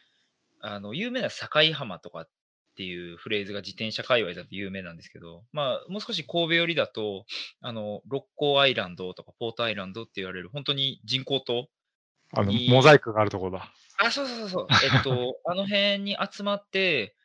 [0.61, 2.29] あの、有名な境浜とかっ
[2.75, 7.25] ていうフレーズが自転車界隈だと有名なんですけど、まあ、もう少し神戸寄りだと、
[7.61, 11.67] あの、六甲アイランドとかポートアイランドって言われる、本当に人工島。
[12.33, 13.73] あの、モザイクがあるところだ。
[13.97, 14.67] あ、そうそうそうそう。
[14.95, 17.15] えっと、あの辺に集まって、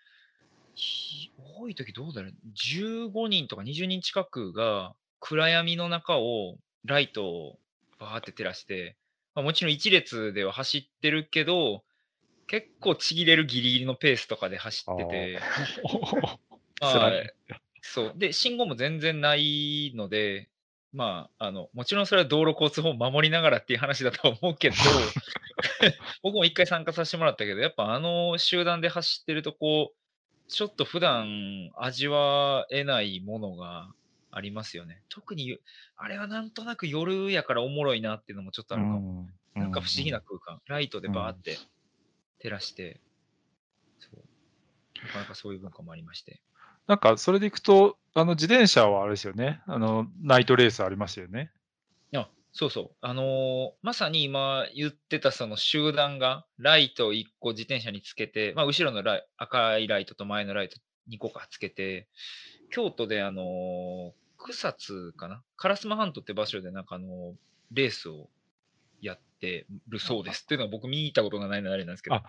[0.75, 7.59] ひ多い時どうだろう ?15 人とか20人近くが暗闇の中をライトを
[7.99, 8.96] バーって照らして、
[9.35, 11.83] まあ、もちろん一列では走ってるけど、
[12.46, 15.40] 結構ちぎれるギリギリのペースとかで走ってて、
[16.80, 17.35] まあ辛い
[17.82, 18.12] そう。
[18.16, 20.48] で、信号も全然ないので、
[20.92, 24.76] まあ、あの、もちろんそれは道路交通法を守りながらっていう話だとは思うけど、
[26.22, 33.90] 僕も一回参加させてもらったけど、やっぱあの集団で走ってると、こう、ちょっと普段味わえないものが
[34.30, 35.02] ありますよね。
[35.09, 35.59] 特に、
[35.96, 39.28] あれはなんとなく夜やからおもろいなっていうのもちょっとあるかも。
[39.54, 40.61] うなんか不思議な空間。
[40.66, 41.59] ライトでバーって
[42.46, 43.00] 照らして、
[43.98, 45.06] そう。
[45.06, 46.40] なかなかそういう文化もありまして。
[46.87, 49.61] なんか、それでいくと、あの、自転車はあれですよね。
[49.66, 51.50] あの、ナイトレースありますよね。
[52.14, 52.90] あ、そうそう。
[53.00, 60.78] あのーまさに今言ってたその集団がライト1個自転車につけて、まあ後ろのライ赤いライトと前のライト
[61.11, 62.09] 2個かつけて、
[62.70, 65.42] 京都であのー草津かな？
[65.59, 67.35] 烏丸半島って場所でなんかあのー
[67.72, 68.30] レースを
[69.00, 70.42] やってるそうです。
[70.44, 72.24] っていうのは僕見たことがないのであれなんですけどあ。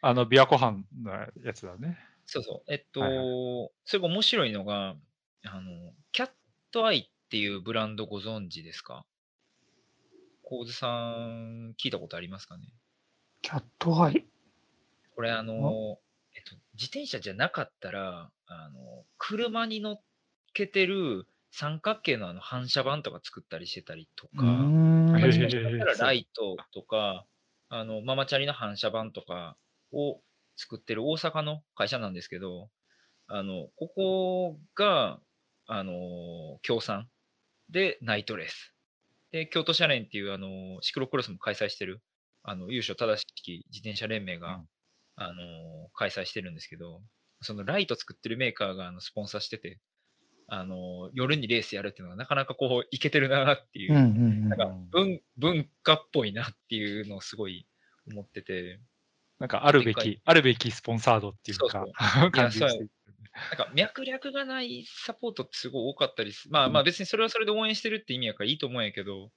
[0.00, 1.12] あの、琵琶湖畔の
[1.44, 1.98] やつだね。
[2.26, 2.72] そうそう。
[2.72, 4.96] えっと、はいそれが面白いのが、
[5.44, 6.30] あの、キャッ
[6.72, 9.06] トアイっていうブランドご存知ですか？
[10.42, 12.64] コウズさん、聞いたことありますかね？
[13.42, 14.26] キャットアイ？
[15.14, 15.98] これ、あの、
[16.34, 20.02] えっと、自転車じゃなかったら、あの、車に乗っ
[20.54, 24.76] けてる三角形のあの反射板とか作ったりしてたりとか、
[26.00, 27.26] ライトとか、
[27.68, 29.58] あの、ママチャリの反射板とか
[29.92, 30.22] を
[30.56, 32.70] 作ってる大阪の会社なんですけど、
[33.28, 35.20] あの、ここが、
[35.66, 37.10] あの、協賛
[37.70, 38.74] でナイトレース。
[39.32, 42.02] で、京都社連っていう、あの、シクロクロスも開催してる、
[42.42, 44.68] あの、優勝正しき自転車連盟が、うん。
[45.16, 47.02] あの、開催してるんですけど、
[47.42, 49.80] そのライト作ってるメーカーがあのスポンサーしてて、
[50.50, 53.92] あの、夜にレースやるっていうのがなかなかこう、いけてるなっていう
[54.90, 57.66] 文文化っぽいなっていうのをすごい
[58.10, 58.80] 思ってて、
[59.38, 61.84] なんか、あるべき、あるべきスポンサードっていうか、
[62.18, 62.70] そう感じなん
[63.56, 69.30] か脈略がないサポートってすごい多かったりすまあまあ別にそれはそれで応援してるって意味やからいいと思うんやけど、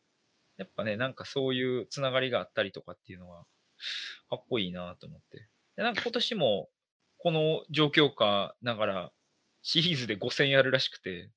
[0.57, 3.45] やっぱね、なんかそういうつながりがあったりとかっていうのは、
[4.29, 5.47] かっこいいなと思って。
[5.75, 6.69] でなんか今年も、
[7.17, 9.11] この状況下ながら、
[9.61, 11.29] シリーズで5戦やるらしくて、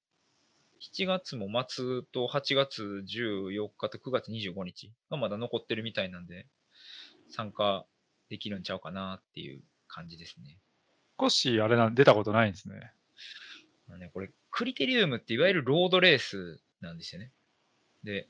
[0.93, 6.47] 7月も末と8月14日と9月25日がまだ残ってるみたいなんで、
[7.31, 7.87] 参加
[8.29, 10.59] できるんちゃうかなっていう感じですね。
[11.21, 12.93] 少し、あれなん、出たことないんですね。
[13.99, 17.31] ね、これ、クリテリウムっていわゆるロードレースなんですよね。
[18.03, 18.29] で、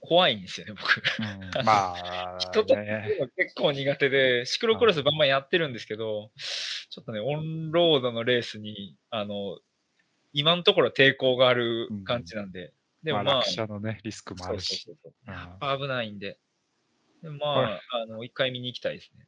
[0.00, 1.02] 怖いんですよね、僕。
[1.18, 1.50] うん。
[1.64, 9.58] まあ、人とね、結構苦手で、シクロクロスバンバンやってるんですけど、ちょっとね、オンロードのレースに、あの、
[10.32, 14.84] 今のところ抵抗がある感じなんで、でもまあ、落車のね、リスクもあるし。
[14.84, 16.38] そう危ないんで、
[17.22, 19.26] でまあ、あの、一回見に行きたいですね。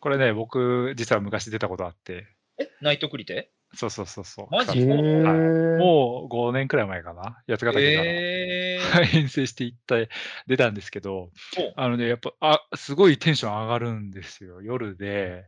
[0.00, 2.26] これね、僕、実は昔出たことあって、
[2.58, 3.50] え、ナイトクリテ？
[3.74, 4.48] そうそうそうそう。
[4.50, 4.84] マジ？
[4.86, 7.42] もう5年くらい前かな？
[7.48, 8.04] 八ヶ岳から。
[8.04, 10.08] えー、 遠征して行って
[10.46, 14.60] 出たんですけど、おあのね、やっぱ、あ、すごいテンション上がるんですよ。
[14.62, 15.46] 夜で、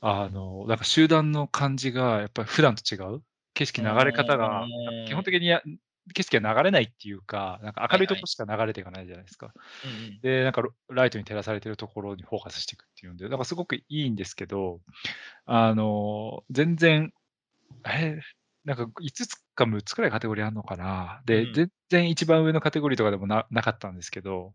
[0.00, 3.22] あの、なんか集団の感じが、やっぱり普段と違う？
[3.54, 4.66] 景色流れ方が、
[5.06, 5.62] 基本的にや
[6.14, 9.52] 景色が流れないっていうか、なんか明るいところしか流れていかないじゃないですか。
[9.84, 14.80] うんうんで、なんかロライトに照らされてるところにフォーカスしていくっていうんで、だからすごくいいんですけど、
[15.46, 17.12] あの、全然、
[17.86, 18.20] え、
[18.64, 21.22] なんか5つか6つくらいカテゴリーあるのかな？
[21.26, 24.54] で、うん全然一番上のカテゴリーとかでもななかったんですけど、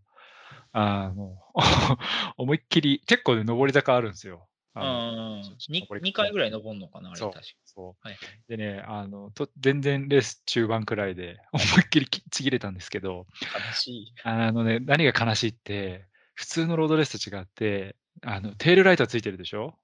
[0.73, 1.37] あの、
[2.37, 4.49] 思いっきり、結構ね、上り坂あるんですよ。
[4.73, 5.03] あの
[5.37, 7.41] うんそうちょっとにこれ2回ぐらい登るのかな、あれそう確か。
[7.65, 7.93] そう。
[7.99, 8.19] はい。
[8.47, 14.13] でね、あの、と全然レース中盤くらいで 思いっきりきちぎれたんですけど、悲しい。
[14.23, 19.77] あのね、何が悲しいって、普通のロードレースと違って、あの、テールライトついてるでしょ？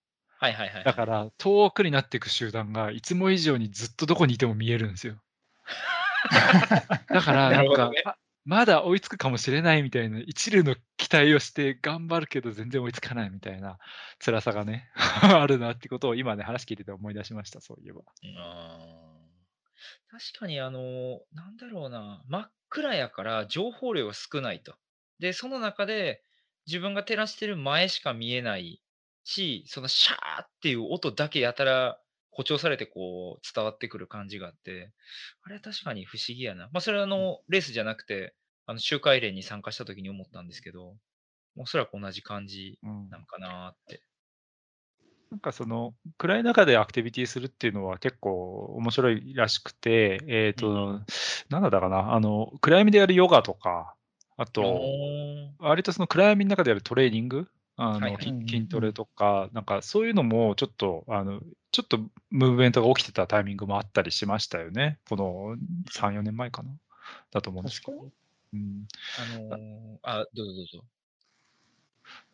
[0.44, 0.84] はいはいはいはい。
[0.84, 5.16] だから、遠くになっていく集団が、いつも以上にずっとどこにいても見えるんですよ。
[7.08, 13.78] だから、なんか、ねあまだ追いつくかもしれないみたいな、一縷の期待をして頑張るけど全然追いつかないみたいな
[14.20, 14.92] 辛さがね、
[15.24, 18.02] あるなってことを今ね、話聞いてて思い出しました、そういえば。
[20.12, 24.76] 確かにあの、なんだろうな、真っ暗やから情報量が少ないと。
[25.20, 26.22] で、その中で
[26.68, 28.83] 自分が照らしてる前しか見えない
[29.24, 32.00] し、そのシャーっていう音だけやたら
[32.32, 34.92] 誇張されてこう伝わってくる感じがあって、
[35.44, 36.70] あれは確かに不思議やな。
[36.74, 38.34] まあそれはあの、レースじゃなくて、
[38.66, 40.96] あの、周回連に参加した時に思ったんですけど、
[41.58, 44.02] おそらく同じ感じうんなのかなって。
[45.32, 51.02] なんかその暗い中でアクティビティするっていうのは結構面白いらしくて、えっ、と、
[51.50, 53.96] なんだったかな、あの、暗闇でやるヨガとか、
[54.38, 54.82] あと、
[55.58, 61.98] 割とその暗闇の中でやるトレーニング、あのはい筋トレとか、なんかそういうのもちょっと、あの、ちょっと
[62.30, 65.00] ムーブメントが起きてたタイミングもあったりしましたよね。
[65.10, 65.58] この
[65.92, 66.70] 3、4年前かな。
[67.32, 67.98] だと思うんですけど。
[68.54, 68.88] うん、
[69.20, 70.84] あのーあ、どうぞどうぞ。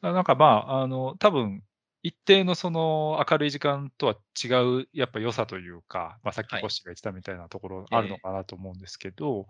[0.01, 1.63] あなんかまあ、あの、多分
[2.01, 4.47] 一定のその明るい時間とは違
[4.81, 9.47] う、やっぱ良さというか、まあ、さっきはいコッシーが言ってたみたいなところあるのかなと思うんですけど、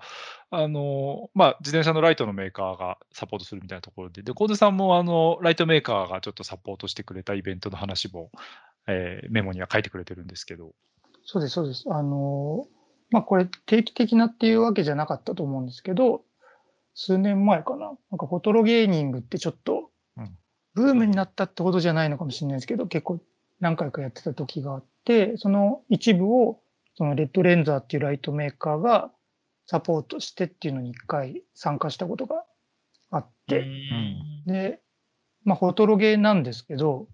[0.50, 8.32] あの、まあ、自転車のライトのメーカーがサポートするみたいなところで、で、コードさんもあの、ライトメーカーがちょっとサポートしてくれたイベントの話も、
[8.88, 10.74] えーメモには書いてくれてるんですけど、
[11.24, 11.86] そうです、そうです。
[11.88, 12.66] あの、
[13.12, 16.24] まあ、これ定期的なっていうわけじゃなかったと思うんですけど、
[16.96, 17.92] 数年前かな。
[18.12, 19.88] なんかフォトロゲーニングってちょっとうん、
[20.80, 23.20] ブームになったってほどじゃないのかもしれないですけど、結構
[23.60, 26.62] 何回かやってた時があって、その一部を、
[26.96, 29.12] そのレッドレンザーっていうライトメーカーが
[29.65, 32.44] サポートしてっていうのに一回参加したことが
[33.12, 34.44] あっうて、ん。
[34.46, 34.80] で、
[35.44, 37.08] まあ、フォトロゲーなんですけど、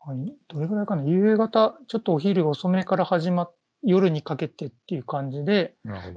[0.00, 0.12] あ
[0.48, 1.04] どれぐらいかな？
[1.04, 5.74] 夕方、ちょっとお昼遅めから始まっ、夜にかけてっていう感じで、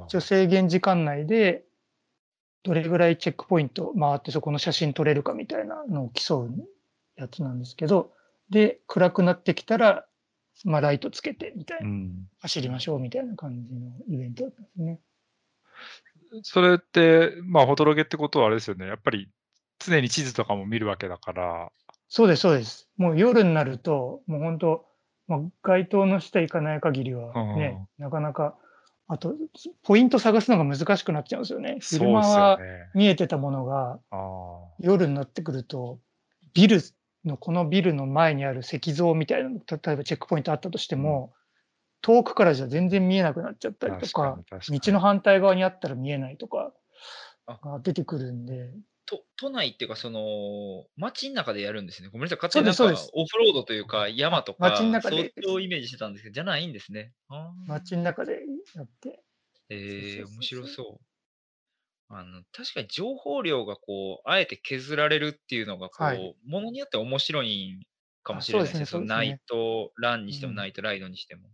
[0.08, 1.64] 一応制限時間内で、
[2.64, 6.52] どれぐらいチェックポイント回ってそこの写真撮れるかみたいなのを競う
[7.22, 8.12] やつなんですけど、
[8.50, 10.06] で、暗くなってきたら、
[10.66, 12.28] まあ、ライトつけてみたいうな、ん。
[12.40, 15.00] 走りましょうみたいな感じのイベントだったんですね。
[16.44, 18.88] それって、まあ、フォトロゲってことはあれですよね。
[18.88, 19.30] やっぱり
[19.80, 21.72] 常に地図とかも見るわけだから、
[22.14, 22.90] そうです、そうです。
[22.98, 24.86] もう夜になると、もう本当、
[25.28, 28.58] まあ、街灯の下行かない限りはね、なかなか、
[29.08, 29.34] あと、
[29.84, 31.78] ポイント探すのが難しくなっちゃうんですよね。
[31.80, 32.60] 昼間そうは。
[32.94, 36.00] 見えてたものが、あ夜になってくると、
[36.54, 36.82] ビル
[37.26, 41.34] の、このビルの前にある石像みたいなの、例えばチェックポイントあったとしても、
[42.02, 46.74] 遠くからじゃ全然見えなくなっちゃったりと確か道の反対側にあったら見えないとか
[47.46, 47.60] あ。
[47.64, 48.72] が出てくるんで、
[49.06, 52.08] と都内っていうか、その、街の中でやるんですね。
[52.08, 52.38] ごめんなさい。
[52.38, 55.18] 勝手になんかオフロードというか、山とか、街の中で。
[55.18, 57.12] そっちをイメージしてたんですけど、じゃないんですね。
[57.68, 58.40] 街の中で
[58.74, 59.22] やって、
[59.70, 61.11] えー、面白そう。
[62.14, 67.88] あの、確かに情報量がこう、あえて削られるっていうのが、こう、はいものによって面白い
[68.24, 68.84] かもしれないですね。
[68.84, 71.52] あそすねそのナイトランにしても、うんナイトライドにしても。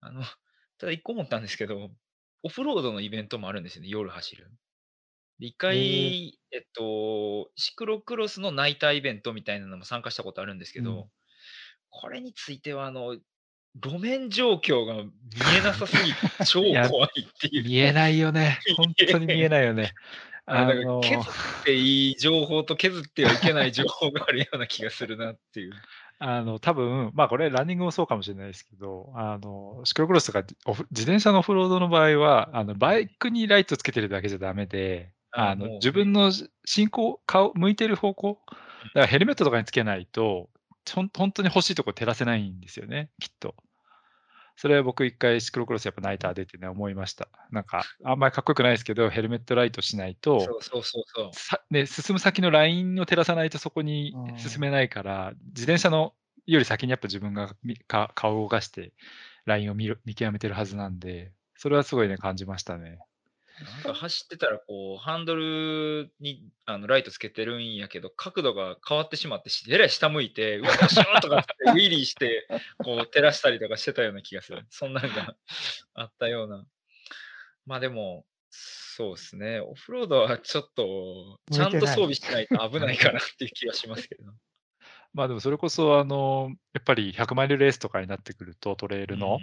[0.00, 0.20] あの、
[0.78, 1.90] ただ一個思ったんですけど、
[2.42, 4.50] オフロードのイベントもあるんですよね、夜走る。
[5.38, 11.22] で一回、えっと、シクロクロスのナイターイベントみたいなのも参加したことあるんですけど、うん
[11.90, 13.18] これについては、あの、
[13.80, 15.10] 路面状況が見
[15.58, 17.64] えなさすぎて 超怖いっていう。
[17.64, 18.58] 見えないよね。
[18.76, 19.92] 本当に見えないよね。
[20.44, 25.72] あの、削っていい情報と削ってはいけない情報があるような気がするなっていう。
[26.18, 30.42] あの、多分、まあこれランニングもそうかもしれないですけど、あの、シクロクロスとか
[30.90, 36.30] 自転車のオフロードの場合は、あの、バイクにライトつけてるだけじゃダメで、あの、自分の
[36.64, 38.60] 進行、顔、向いてる方向、だか
[39.00, 40.48] らヘルメットとかにつけないと、
[40.90, 43.54] ほん本当に欲しいとこ照らせないんですよね、きっと。
[44.56, 47.28] それは僕一回シクロクロスやっぱナイターでってね思いました。
[47.50, 50.46] なんか、あんまりかっこよくないですけど、ヘルメットライトしないと、
[51.70, 56.14] ね、進む先のラインを照らさないとそこにうん進めないから、自転車の
[56.46, 57.54] より先にやっぱ自分が
[58.14, 58.92] 顔を動かして
[59.46, 62.98] ラインを見る見極めてるはずなんで、それはすごいね、感じましたね。
[63.62, 72.46] なんか走ってたら、こう、ハンドルにあのライトつけてるんやけど、角度が変わってしまって、しえらい下向いて、うわ、どうしようとかって、ウィリーして、
[72.78, 74.66] こう、照らしたりとかしてたような気がする。
[74.70, 75.36] そんなんが
[75.94, 76.66] あったような。
[77.66, 79.60] まあでも、そうですね。
[79.60, 84.24] オフロードはちょっと、ちゃんと装備しないと危ないかなっていう気がしますけど。
[85.14, 89.38] まあでもそれこそ、あの、やっぱり100マイルレースとかになってくると、トレイルの、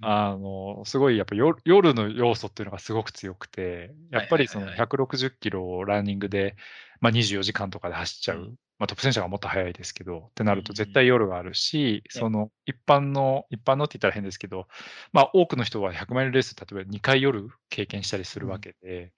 [0.00, 6.56] あの、すごいやっぱ夜夜の要素っていうのがすごく強くて、やっぱりそのはいはい160キロをランニングで、
[7.04, 8.56] まあ24時間とかで走っちゃう。
[8.78, 14.68] まあトップ選手がもっと速いですけど、ってなると絶対夜があるし、その一般の、一般のって言ったら変ですけど、
[15.12, 19.12] まあ多くの人は100マイルレース、例えば2回夜経験したりするわけで、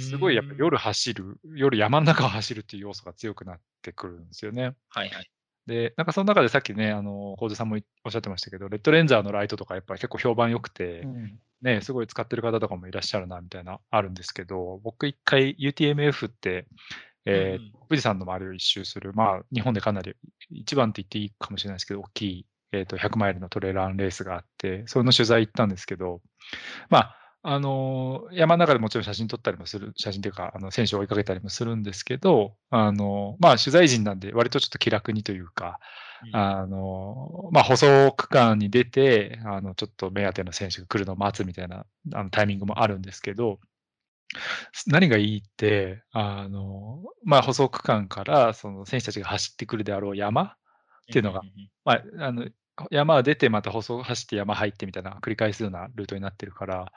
[0.00, 4.74] すごいやっぱ夜走る、夜山の中を走るっていう要素が強くなってくるんですよね。
[4.88, 5.30] はいはい。
[5.68, 16.66] で、なんかその中でさっきね、あの、コーさんもおっしゃってましたけど、レッドレンジャーのライトとかやっぱり結構評判良くて、うんね、すごい使ってる方とかもいらっしゃるな、みたいな、あるんですけど、僕一回 UTMF って、
[17.28, 20.14] えーうん富士山の周りを一周する、まあ、日本でかなり
[20.50, 26.20] 一番って言っていいかもしれないですけど、大きい、えー、と100マイルのトレランレースがあって、それの取材行ったんですけど、
[26.90, 35.78] まあ、あのー山の中でもちろん写真撮ったりもする、写真というか、あの選手を追いかけたりもするんですけど、あのーまあ、取材陣なんで、割とちょっと気楽にというか、
[36.24, 36.36] うん。
[36.36, 43.60] あの、まあ、舗装区間に出て、あの、ちょっと目当ての選手が来るのを待つみたいなあのタイミングもあるんですけど、
[44.86, 50.56] 何がいいって、あの、まあ、舗装区間から、その選手たちが走ってくるであろう山っ
[51.12, 51.42] ていうのが
[51.84, 52.46] まあ、あの、
[52.90, 56.92] 山は出て、また舗装走って山入ってみたいな繰り返すようなルートになってるから、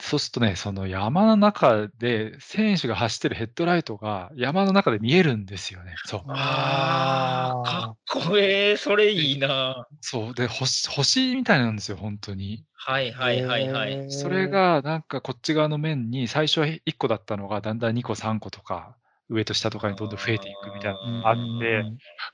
[0.00, 6.00] そうするとね、その山の中で選手が走ってるヘッドライトが山の中で見えるんですよね。
[6.04, 6.24] そう。
[6.26, 7.80] ああ、か
[8.20, 9.86] っこええ、それいいな。
[10.02, 10.34] そう。
[10.34, 12.64] で、星、星みたいなんですよ、本当に。
[12.76, 14.04] はいはいはいはい。
[14.08, 18.96] それ、が、なんかこっち側の面に、最初は1個だったのが、だんだん2個、3個とか、
[19.28, 21.84] 上と下とかにどんどん増えていくみたいなのがあって、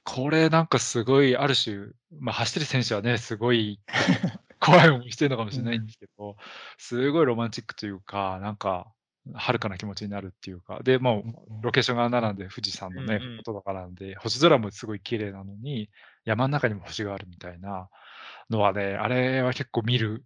[0.05, 1.89] これなんかすごい、ある種、
[2.19, 3.81] まあ、走ってる選手はね、すごい
[4.59, 6.37] 怖い思いしてるのかもしれないんですけど、
[6.79, 8.93] すごいロマンチックというか、なんか、
[9.35, 11.23] 遥かな気持ちになるっていうか、で、も
[11.61, 15.91] う、ロケーションが並んで富士山のねこととかなんで、星空もすごい綺麗なのに、
[16.25, 17.89] 山の中にも星があるみたいな
[18.49, 20.25] のはね、あれは結構見る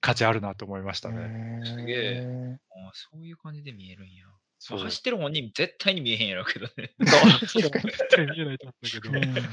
[0.00, 1.60] 価値あるなと思いましたね。
[1.64, 2.58] すげえ。
[2.86, 4.26] あそういう感じで見えるんや。
[4.60, 6.92] そう走ってる本人絶対に見えへんやろうけどね。
[7.48, 9.46] そう絶対見えないと思うんだけど。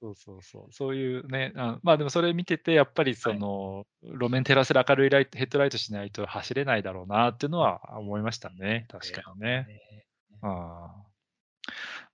[0.00, 0.72] そうそうそう。
[0.72, 8.86] そういうね、あまあでもそれ見てて、やっぱりその、路面照らせる明るいライトヘッドライトしないと走れないだろうなっていうのは思いましたね。
[8.88, 9.66] 確かにね。
[10.42, 11.08] あー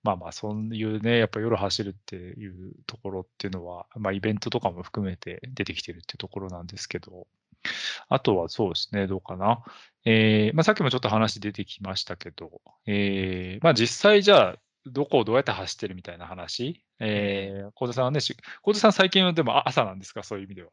[0.03, 7.27] まあまあ、そういうね、やっぱ夜走るっていうところっていうのは、まあイベントとかも含めて出てきてるっていうところなんですけど、
[8.09, 9.63] あとはそうですね、どうかな。
[10.05, 14.55] えーまあさっきもちょっと話出てきましたけど、えーまあ実際じゃあ、
[14.85, 20.69] どこをどうやって走ってるみたいな話、えー、小田さんはね、し小田さん最近はでもあ朝なんですか、そういう意味では。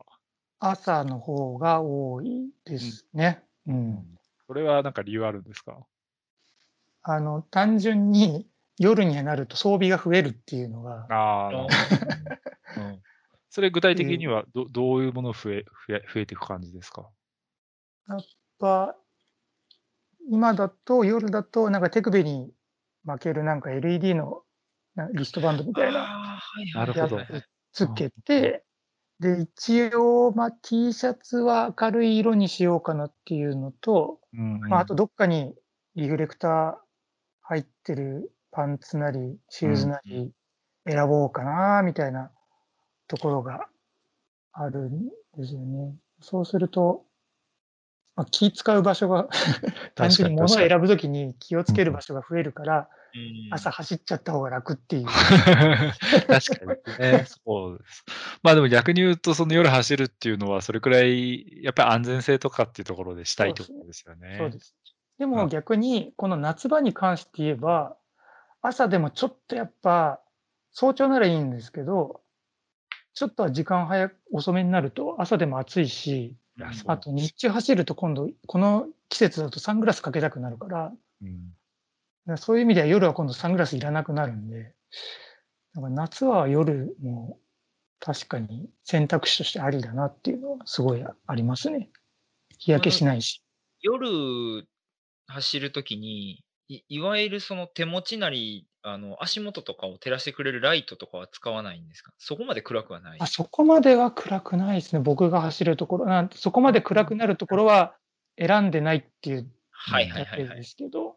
[0.59, 3.43] 朝の方が多いですね。
[3.66, 4.05] うん。
[4.47, 5.78] それはなんか理由あるんですか？
[7.05, 8.47] あの、単純に
[8.78, 11.66] 夜になると装備が増えるっていうのが、あ。
[13.55, 17.11] それ具体的にはどどういうもの増え増え増えていく感じですか？
[18.09, 18.21] やっ
[18.59, 18.97] ぱ、
[20.31, 22.51] 今だと、夜だと、なんか手首に
[23.05, 24.43] 巻けるなんか LED の
[24.95, 27.45] なリストバンドみたいなあーはいなるほどはいはいはい。
[27.73, 28.65] つけて、
[29.21, 35.55] で、一応、まあ、T シャツは明るい色にしようかなっていうのと、うんまあ、あとどっかに
[35.97, 36.77] リフレクター
[37.43, 40.33] 入ってるパンツなり、シューズなり
[40.89, 42.33] 選ぼうかな、みたいな
[43.13, 43.69] ところが
[44.53, 45.95] あるんですよね。
[46.23, 47.05] そうすると、
[48.17, 49.29] まあ、気使う場所が
[49.95, 52.89] 単純に物を選ぶときに気をつける場所が増えるから、うん
[53.51, 55.05] 朝走っちゃった方が楽っていう。
[56.27, 57.27] 確かにね。
[57.27, 58.05] そうです。
[58.43, 64.37] まあでも逆に言うと、その夜走るっていうのは、それくらい、やっぱり安全性とかっていうところでしたいってことですよね。
[64.39, 64.75] そうです。
[65.19, 67.99] であも逆に、この夏場に関して言えば、
[68.63, 70.23] 朝でもちょっとやっぱ、
[70.71, 72.22] 早朝ならいいんですけど、
[73.15, 76.37] ちょっと時間早く、遅めになると朝でも暑いし、
[76.87, 80.93] あと日中走ると今度、この季節だとサングラスかけたくなるから、
[81.23, 81.55] うん
[82.25, 84.75] だからそういう意味では夜は今度サングラスいらなくなるんで、
[85.75, 87.39] だから夏は夜も
[87.99, 91.91] 確かに選択肢としてありだなっていうのはすごいありますね。
[92.59, 93.43] 日焼けしないし。
[93.81, 94.65] 夜
[95.27, 102.12] 走るときにい、いわゆるその手持ちなり、あの足元とかを照らしてくれるライトとかは使わないんですか？
[102.18, 103.26] そこまで暗くはないあ。
[103.26, 105.01] そこまでは暗くないですね。
[105.01, 107.95] 僕が走るところなんて、そこまで暗くなるところは
[108.39, 110.45] 選んでないっていうはいはいだけ。
[110.45, 111.16] ですけど。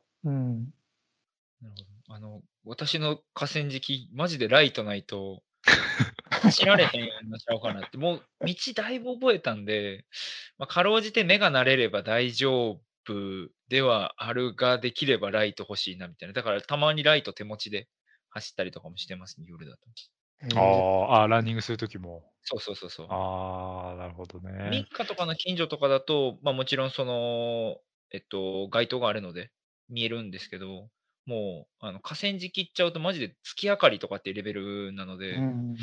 [2.07, 5.41] あの、私の河川敷、マジでライトないと、
[6.29, 10.05] 走られへんようになっちゃうかなって、もう道だいぶ覚えたんで、
[10.59, 16.33] まあ、かろうじて目が慣れれば大丈夫ではあるが、できればライト欲しいなみたいな。
[16.33, 17.89] だからたまにライト手持ちで
[18.29, 19.81] 走ったりとかもしてますね、夜だと。
[20.41, 22.31] えーあーあー、ランニングするときも。
[22.41, 23.07] そうそうそうそう。
[23.09, 24.87] ああ、なるほど民ね。
[24.91, 27.79] 家とかの近所とかだと、まあもちろんその、
[28.11, 29.51] えっと、街灯があるので
[29.89, 30.89] 見えるんですけど、
[31.25, 35.75] もう、あの、河川敷行っちゃうとマジで月明かりとかっていうレベルなので、うん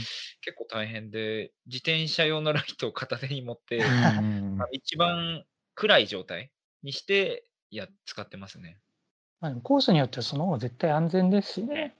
[0.42, 3.82] 結構大変で、自転車用のライトを片手に持って、う
[4.22, 5.44] んまあ一番
[5.74, 6.51] 暗い状態
[6.82, 7.44] にして、
[7.76, 8.78] や、使ってますね。
[9.40, 11.96] まあ、でもコースによってはその方が絶対安全ですしね。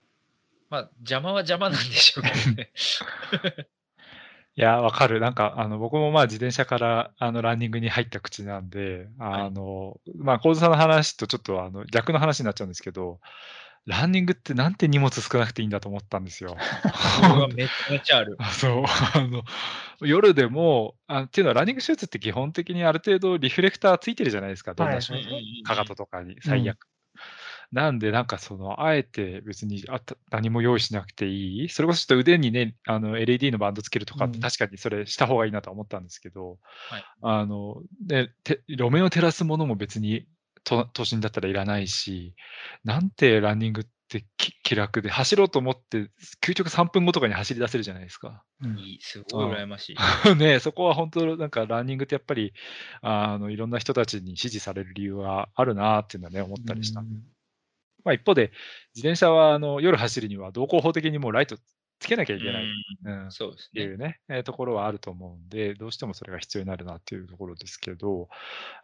[0.70, 2.72] まあ、邪魔は邪魔なんでしょうけどね。
[4.54, 5.18] いや、わかる。
[5.18, 13.18] なんか、あの、僕もまあ自転車から、あの、ランニングに入った口なんで、あの、まあ、コウズさんの話とちょっと、あの、逆の話になっちゃうんですけど、
[13.86, 16.56] ランニングってなんて荷物少なくていいんだと思ったんですよ。
[17.54, 18.36] めちゃめちゃある。
[18.38, 19.42] あ そう、あの、
[20.00, 25.62] 夜でも、あっていうのはランニングシューズって基本的にある程度リフレクターついてるじゃないですか、どんはない種うんうんうんうん。
[25.64, 26.36] かかととかに。
[26.42, 26.86] 最悪。
[27.72, 34.42] なんで、なんかその、あえて別にあた何も用意しなくていい、それこそちょっと腕にね、あの LED のバンドつけるとかってうん。
[34.42, 36.58] 確かにそれした方がいいなとは思ったんですけど、
[36.88, 37.04] はい。
[37.22, 40.26] あの、で、て路面を照らすものも別に
[40.64, 42.34] と都心だったらいらないし、
[42.84, 46.10] なんてランニングってき気楽で、走ろうと思って、
[46.44, 48.44] 究極3分後とかに走り出せるじゃないですか。
[48.62, 49.96] うんいい、すごい羨ましい。
[50.36, 52.52] ね、そこは本当、なんかランニングってやっぱり、
[53.00, 57.00] あのいろんな人たちに支持される理由はあるなっていうのはね、思ったりした。
[57.00, 57.22] うん
[58.04, 58.52] まあ、一方で、
[58.94, 61.56] 自転車はあの夜走るには、道交法的にもうライト
[62.00, 62.64] つけなきゃいけない、
[63.04, 63.82] うんっそうですね。
[63.82, 68.28] ていうね、えーところはあると思うんで、どうしてもそれが必要になるなっていうところですけど、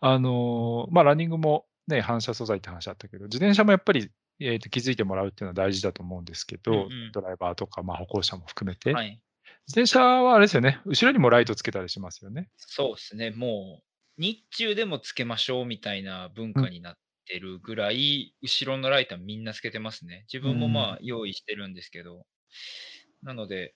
[0.00, 4.10] あのーまあ、ランニングもね、反射素材って話あったけど、自転車もやっぱり、
[4.40, 9.20] えーと気づいてもらうっていうのは大事だと思うんですけど、うんうんドライバーとか、まあ、歩行者も含めて、はい。
[9.66, 12.48] 自転車はあれですよね、後ろにもライトつけたりしますよね。
[12.56, 13.30] そうですね。
[13.30, 13.82] も
[14.18, 20.26] う、日中でもつけましょうみたいな文化になってるぐらい、後ろのライトはみんなつけてますね。
[20.32, 22.26] 自分もまあ用意してるんですけど。
[23.22, 23.74] なので、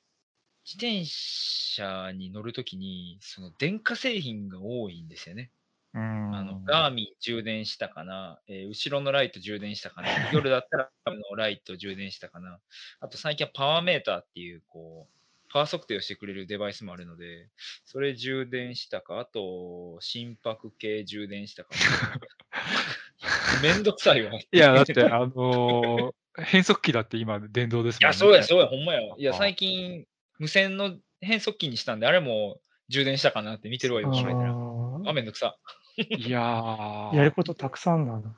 [0.65, 5.53] 自転車に乗るときに、その電化製品が多いんですよね。
[5.95, 12.59] うんあの、ガーミン充電したかな、えー後ろのライト充電したかな、夜だったらあのライト充電したかな、
[13.01, 17.49] あと最近はパワーメーターっていう、こう、パワー測定をしてくれるデバイスもあるので、
[17.85, 21.71] それ充電したか、あと、心拍計充電したか？
[23.63, 24.33] めんどくさいわ。
[24.33, 26.13] いや、だって、あのー
[26.45, 28.07] 変速機だって今、電動ですもんね。
[28.07, 29.03] いや、そうや、そうや、ほんまや。
[29.03, 30.07] いや、あ最近、
[30.39, 34.55] 無線の変速機にしたんで、あれも充電したかなって見てるわ、今、あ考えたら。
[34.55, 35.59] ーあ、めんどくさ。
[35.97, 38.37] いやー やることたくさんだな。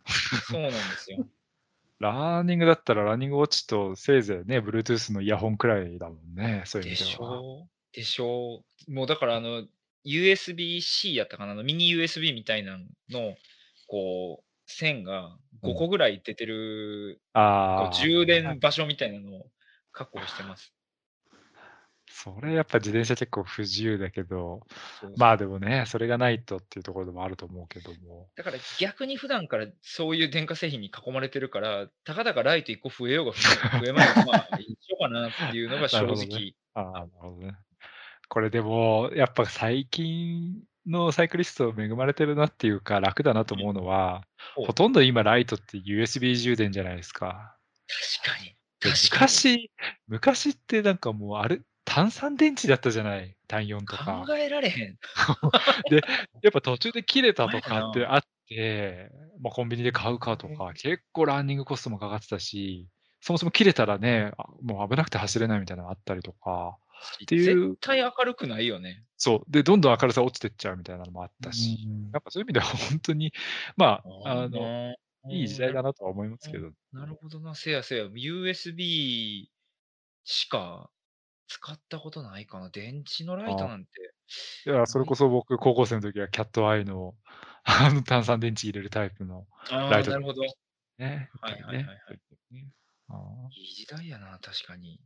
[0.50, 1.26] そうなんですよ。
[2.00, 7.16] ランニングだったらランニングウォッチとせいぜいね、Bluetooth のイヤホンくらいだもんね、そういう意でし。
[7.18, 7.66] ょ？
[7.66, 8.64] うでしょ？
[8.88, 9.64] うもうだからあの、
[10.04, 11.54] USB-C やったかな？
[11.62, 13.36] ミニ USB みたいなのの、
[13.86, 19.50] こう、線が5個ぐらい出てる、こああ、う充電場所みたいなのを
[19.92, 20.74] 確保してます。
[22.16, 24.60] それやっぱ自転車結構不自由だけど、
[25.16, 28.28] まあでもね、それがないとっていうところでもあると思うけども。
[28.36, 36.14] だから逆に普段からそういう電化製品に囲まれてるから、たかだかライト1個増えようが増えまいが、まあ一緒かなっていうのが正直。
[36.14, 37.56] ねああ、なるほどね。
[38.28, 44.22] これでも、やっぱ最近のサイクリスト恵まれてるなっていうか、楽だなと思うのは、
[44.54, 47.56] ほうほとんど今ライトって USB 充電じゃないですか。
[48.22, 48.54] 確かに。
[48.80, 48.94] かに。
[49.10, 49.70] 昔、
[50.06, 51.60] 昔ってなんかもうあれ、
[51.94, 53.36] 単三電池だったじゃない？
[53.46, 54.24] 単4とか。
[54.26, 54.98] 考えられへん。
[56.42, 62.88] やっぱ途中で切れたとかってあって、まあ、コンビニで買うかとか、結構ランニングコストもかかってたし、
[63.20, 66.76] そもそも切れたらね、あもう危なくて走れないみたいなのがあったりとか、
[67.22, 67.68] っていう。
[67.68, 69.04] 絶対明るくないよね。
[69.16, 69.50] そう。
[69.50, 73.32] で、どんどん明るさ落ちてっちゃうみたいなのもあったし、うんやっぱそういう意味では本当に、
[73.76, 74.94] まあ、あの、の
[75.30, 79.46] いい時代だなとは思いますけど、なるほどな、せやせや、USB
[80.24, 80.90] しか
[81.46, 82.70] 使ったことないかな。
[82.70, 83.90] 電池のライトなんて。
[84.66, 87.14] いや、それこそ僕、高校生の時はキャットアイの、
[87.64, 90.42] あの炭酸電池入れるタイプの、ああ、ライトなるほど。
[90.44, 90.48] い
[90.98, 91.30] ね。
[91.40, 91.98] はいはいはいはい
[92.50, 92.72] ね
[93.08, 95.00] あーい時代やな、確かに。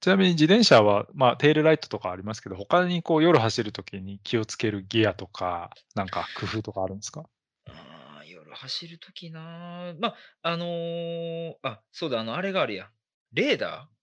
[0.00, 7.28] ちなみに自転車は、まあ、テールライトとかありますけど、他にこう夜走るときに気をつけるギアとか、なんか工夫とかあるんですか？
[7.68, 9.94] ああ、夜走るときな。
[10.00, 12.92] まあ、あのーあ、そうだ、あの、あれがあるやん。
[13.32, 13.95] レーダー？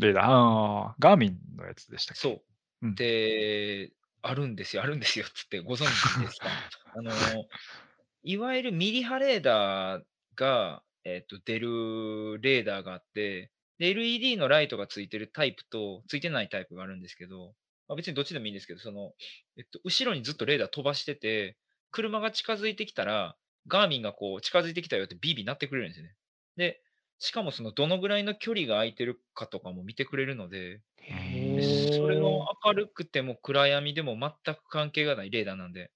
[0.00, 2.20] レーダー、あーガーミンのやつでしたっけ？
[2.20, 2.42] そう。
[2.82, 3.92] うんで、
[4.22, 6.48] あるんですよ、あるんですよ、つってご存知ですか？
[6.96, 7.44] あのー
[8.22, 10.02] いわゆるミリ波レーダー
[10.34, 17.54] が、えっと、出るレーダーがあって、で LED のライトがついてるタイプと、ついてないタイプがあるんですけど、
[17.88, 19.14] まあ、別にどっちでもいいんですけど、その、
[19.56, 21.56] えっと、後ろにずっとレーダー飛ばしてて、
[21.90, 23.36] 車が近づいてきたら、
[23.68, 26.14] ガーミンがこう、近づいてきたよってビービー鳴ってくれるんですよね。
[26.56, 26.82] で、
[27.20, 30.80] しかもその、どのぐらいの距離が空いてるかとかも見てくれるので、
[31.92, 35.90] それの明るくても暗闇でも全く関係がないレーダーなんで、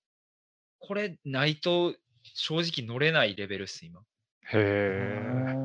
[0.78, 1.94] これないと
[2.34, 4.00] 正直乗れないレベルっす、今。
[4.00, 4.04] へ
[4.52, 5.64] え。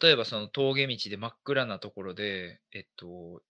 [0.00, 3.42] 例えばその峠道で真っ暗なところで、えっと、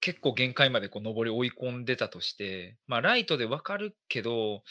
[0.00, 4.62] 結構限界までこう上り追い込んでたとして、まあライトでわかるけど、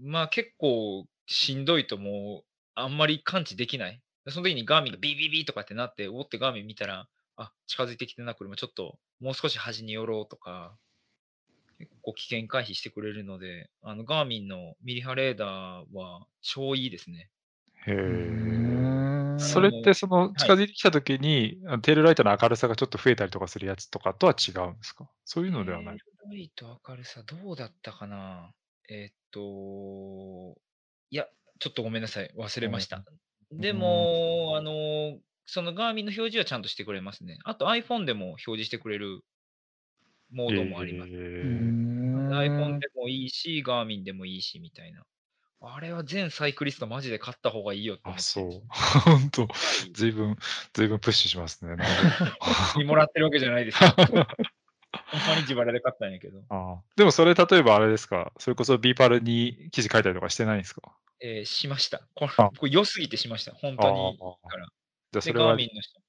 [0.00, 4.00] まあ結構しんどいともうあんまり感知できない。
[4.30, 10.78] その時にガーミンがビービービーとかってなって、おってガーミン見たら、あ、近づいてきてな、車ちょっともう少し端に寄ろうとか、
[11.78, 17.30] 結構危険回避してくれるので、あのガーミンのミリ波レーダーは超いいですね。
[17.86, 18.14] へうえ。
[18.14, 25.10] んそれってその近づいてきたときに、あのテールライトの明るさがちょっと増えたりとかするやつとかとは違うんですか？
[25.24, 25.96] そういうのではない。
[25.96, 28.52] テールライト明るさどうだったかな？
[28.88, 30.60] えーっと、
[31.10, 31.26] いや、
[31.58, 32.30] ちょっとごめんなさい。
[32.36, 33.04] 忘れました。
[33.52, 37.38] でも、あの、そのガーミンの表示はちゃんとしてくれますね。
[37.44, 39.20] あと iPhone でも表示してくれる
[40.30, 41.10] モードもあります。
[41.12, 45.02] えん iPhone でもいいし、ガーミンでもいいし、みたいな。
[45.64, 48.22] あれは全サイクリストマジで買った方がいいよって思あ、って。
[48.22, 48.62] そう。
[49.04, 49.48] 本当
[49.92, 50.36] ずいぶん、
[50.72, 51.76] ずいぶんプッシュしますね。
[52.86, 53.90] もらってるわけじゃないですよ。
[53.90, 56.40] ほんまに自腹で買ったんやけど。
[56.48, 58.32] ああでもそれ例えばあれですか？
[58.38, 60.82] それこそ B パルに記事書いたりとかしてないんですか？
[61.22, 62.02] えーしました。
[62.14, 63.52] これあこれ良すぎてしました。
[63.52, 64.18] 本当に
[64.48, 64.66] から。
[65.12, 66.04] じゃあそれはミンの人に、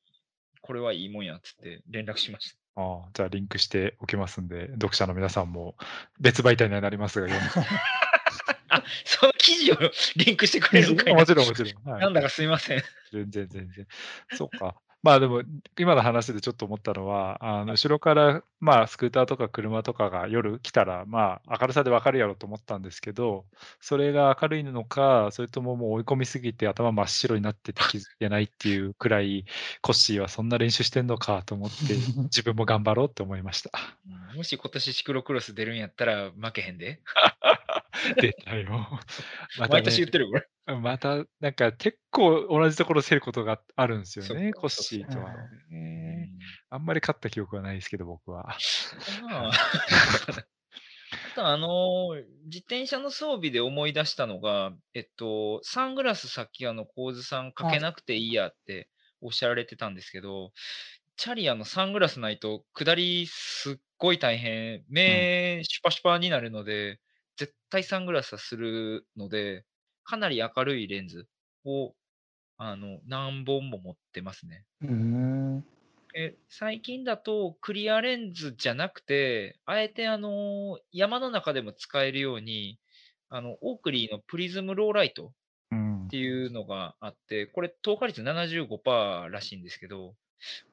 [0.62, 2.82] これはいいもんやっつって連絡しました。
[2.82, 5.76] ああじゃあリンクしておきますんで、読者の皆さんも
[6.20, 7.70] 別媒体にはなりますが、読んで
[8.70, 9.78] あ、その記事を
[10.16, 11.92] リンクしてくれるんかもちろんもちろん。
[11.92, 12.84] はいなんだかすいません。
[13.12, 13.88] 全然全然。
[14.34, 14.76] そうか。
[15.04, 15.44] まあでも、
[15.78, 23.44] 今の話でちょっと思ったのは、あの後ろから、まあ、スクーターとか車とかが夜来たら、まあ、明るさでわかるやろうと思ったんですけど、
[23.82, 29.44] それが明るいのか、それとももう追い込みすぎて頭真っ白になってて気づいてないっていうくらい、
[29.82, 31.96] コッシーはそんな練習してんのかと思って、
[32.32, 33.72] 自分も頑張ろうって思いました。
[34.08, 37.02] うんもし今年シクロクロス出るんやったら負けへんで。
[38.18, 38.70] 出たよ。
[39.60, 40.76] また毎年言ねってるこれ。
[40.76, 46.30] また、なんか結構同じところ競ることがあるんですよね、コッシーとははいね。
[46.70, 48.58] あんまり勝った記憶はないですけど、僕は。
[49.30, 49.52] まあ
[51.14, 58.90] あとあのー自転車の装備で思い出したのが、えっと、サングラスさっきあの、構図さんかけなくていいやって
[59.22, 60.52] おっしゃられてたんですけど、
[61.16, 67.00] チャリアのサングラスないと下りすっごい大変、目シュパシュパになるので、
[67.38, 69.66] 絶対サングラスはするので、
[70.04, 71.28] かなり明るいレンズ
[71.66, 71.96] を、
[72.58, 74.66] あの、何本も持ってますね。
[74.82, 75.66] うん
[76.16, 82.80] え最近だとクリアレンズじゃなくて、あえてあの山の中でも使えるように、
[83.30, 85.34] あのオークリーのプリズムローライト
[85.72, 90.16] うんっていうのがあって、これ透過率75%らしいんですけど、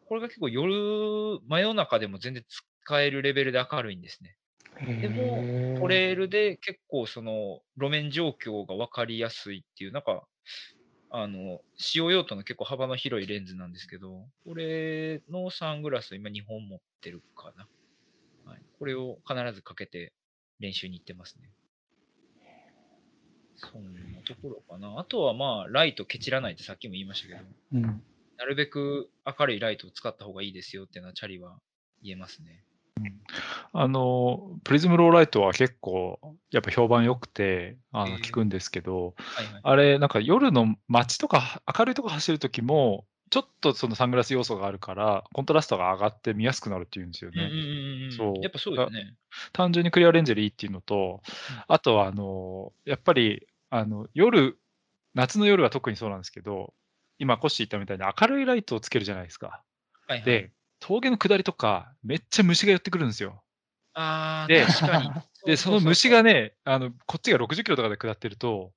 [0.06, 4.36] これが結構夜、真夜中でも全然使えるレベルで明るいんですね。
[5.00, 10.28] でも、トレイルで結構その路面状況が分かりやすいっていう、なんか、
[11.10, 17.68] あの、使用用途の結構幅の広いレンズなんですけど、これのサングラスを今2本持ってるかな。
[18.44, 20.14] はい、これを必ずかけて
[20.60, 21.52] 練習に行ってますね。
[23.54, 24.98] そんなところかな。
[24.98, 28.02] あとはまあ、ライトケチらないってさっきも言いましたけど、うん
[28.38, 31.58] なるべく明るいライトを使った方がいいですよっていうのはチャリは
[32.02, 32.64] 言えますね。
[33.72, 36.18] あの、プリズムローライトは結構、
[36.50, 39.60] やっぱ評判良くて、あの、えー聞くんですけど、はいはい。
[39.62, 47.50] あれ、なんか夜の街とか、明るいとこ走るときも、ちょっとそのサングラス要素があるから、コントラストが上がって見やすくなるっていうんですよね。
[48.10, 49.14] そうやっぱそうですよね。
[49.52, 51.22] 単純にクリアレンズでいいっていうのと、
[51.68, 54.58] あとは、あの、やっぱり、あの、夜、
[55.14, 56.74] 夏の夜は特にそうなんですけど、
[57.18, 59.62] 今、コッシー言ったみたいに明るいライトをつけるじゃないですか。
[60.08, 63.42] はいはい、で、峠の下りとか、めっちゃ虫が寄ってくるんですよ。
[63.94, 65.10] ああ、で確かに。
[65.46, 68.72] で、その虫がね、あの、こっちが60キロとかで下ってると、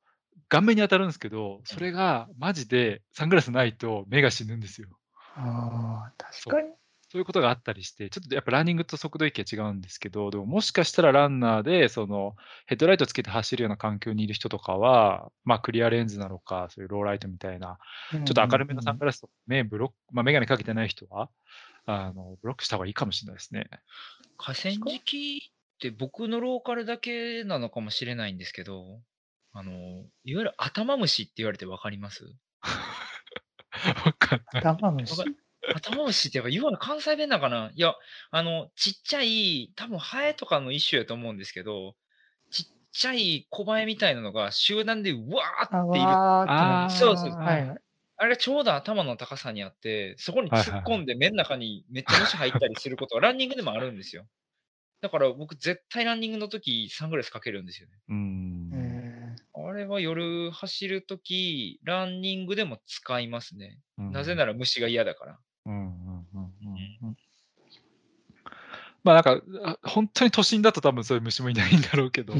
[0.49, 4.89] 顔面に当たるんですけど、それがマジでサングラスないと目が死ぬんですよ。
[5.35, 6.73] ああ、確かに。
[7.13, 12.35] そういうことがあったりして、ちょっとやっぱランニングと速度域が違うんですけど、でももしかしたらランナーで、その
[12.65, 17.77] ヘッドライトつけて走るような環境にいる人とかは、まあクリアレンズなのか、そういうローライトみたいな、
[18.11, 21.29] ちょっと明るめのサングラスとか、目ブロック、まあメガネかけてない人は、
[21.85, 23.69] あの、ブロックした方がいいかもしれないですね。
[24.37, 29.01] 河川敷って僕のローカルだけなのかもしれないんですけど、
[29.53, 32.23] あの、いわゆる頭虫って言われてわかります？
[34.05, 34.63] わかんない。
[34.63, 35.11] 頭虫？
[35.11, 35.31] わか
[35.73, 37.71] 頭虫ってやっぱ言うの関西弁なのかな？
[37.73, 37.95] いや、
[38.31, 41.95] あの、ちっちゃい、多分ハエとかの一種やと思うんですけど、
[42.51, 46.23] ちっちゃい小バエみたいなのが集団でうわーあっている。
[46.87, 47.82] そうそうはいはい。
[48.23, 54.25] あれがちょうど頭の高さにあって、そこに突っ込んで目の中にめっちゃ虫入ったりすることは ランニングでもあるんですよ。
[55.01, 57.93] だから僕絶対ランニングの時サングラスかけるんですよね。
[58.07, 58.69] うん。
[58.73, 63.81] えあれは夜走るとき、ランニングでも使いますね。
[63.97, 64.37] なぜら。
[64.37, 65.39] なら虫が嫌だから。
[65.65, 66.12] うん
[69.03, 72.39] まあなんか、あ本当に都心だと多分そういう虫もいないんだろうけど、ー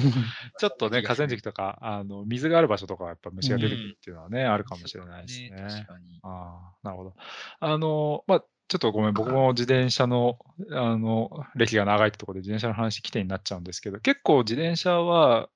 [0.57, 5.49] ちょっとね、河川敷とか、あの、水がある場所とかはやっぱ虫が出てくうんるっていうのはね、あるかもしれないですね。
[5.49, 6.19] 確かに。
[6.23, 7.15] ああ、なるほど。
[7.59, 10.39] あの、まあ、ちょっとごめん、僕も自転車の、
[10.71, 15.49] あの、歴が長いってところで自転車の話起点になっちゃうんですけど、結構自転車は、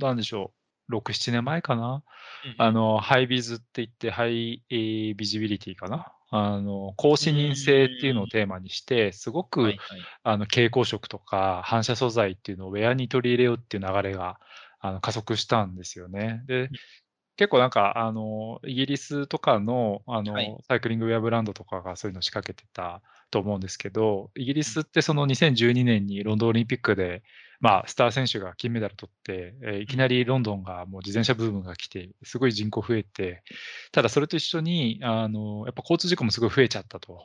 [0.00, 0.52] なんでしょ
[0.88, 2.02] う、6、7年前かな？
[2.58, 6.12] あの、ハイビズって言って、ハイ、えービジビリティかな？
[6.30, 10.00] あの、高視認性っていうのをテーマにして、すごく、はいはい。
[10.22, 14.40] あの蛍光色とか反射素材っていうのをウェアに取り入れようっていう流れが
[14.80, 16.42] あの加速したんですよね。
[16.46, 16.70] で、
[17.36, 23.02] 結構なんか、あの、イギリスとかの、あの、はいサイクリングウェアブランドとかがそういうのを仕掛けてた
[23.34, 27.22] と思うんですけど、イギリスってその2012年にロンドンオリンピックで、
[27.60, 33.42] まあ、スター選手が金メダル取って、えーいきなりロンドンがもう自転車ブームが来て、すごい人口増えて、
[33.92, 37.24] ただそれと一緒に、あの、やっぱ交通事故もすごい増えちゃったと。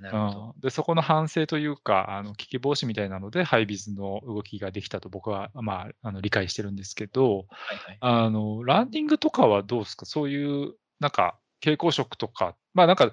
[0.00, 0.40] なるほど。
[0.54, 7.98] うんで、そこの反省というか、あの危機防止みたいなので、ハイビズの動きができたと僕は、まあ、あの理解してるんですけど、はいはい。
[8.00, 10.04] あの、ランニングとかはどうですか？
[10.06, 13.12] そういう、なんか、蛍光色とか、まあなんか、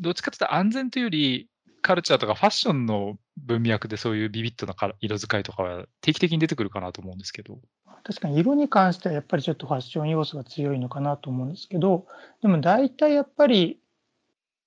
[0.00, 1.48] どっちかというと安全というより、
[1.82, 7.58] カルチャーとかファッションの文脈でそういうビビッドな色使いとかは定期的に出てくるかなと思うんですけど。
[8.02, 12.06] 確かに色に関してはやっぱりちょっとファッション要素が強いのかなと思うんですけど、
[12.42, 13.78] でも大体やっぱり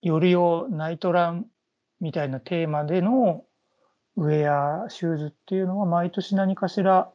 [0.02, 1.46] 夜用ナイトラン
[2.00, 3.44] みたいなテーマでの
[4.16, 7.10] ウェア、シューズっていうのは毎年何かしら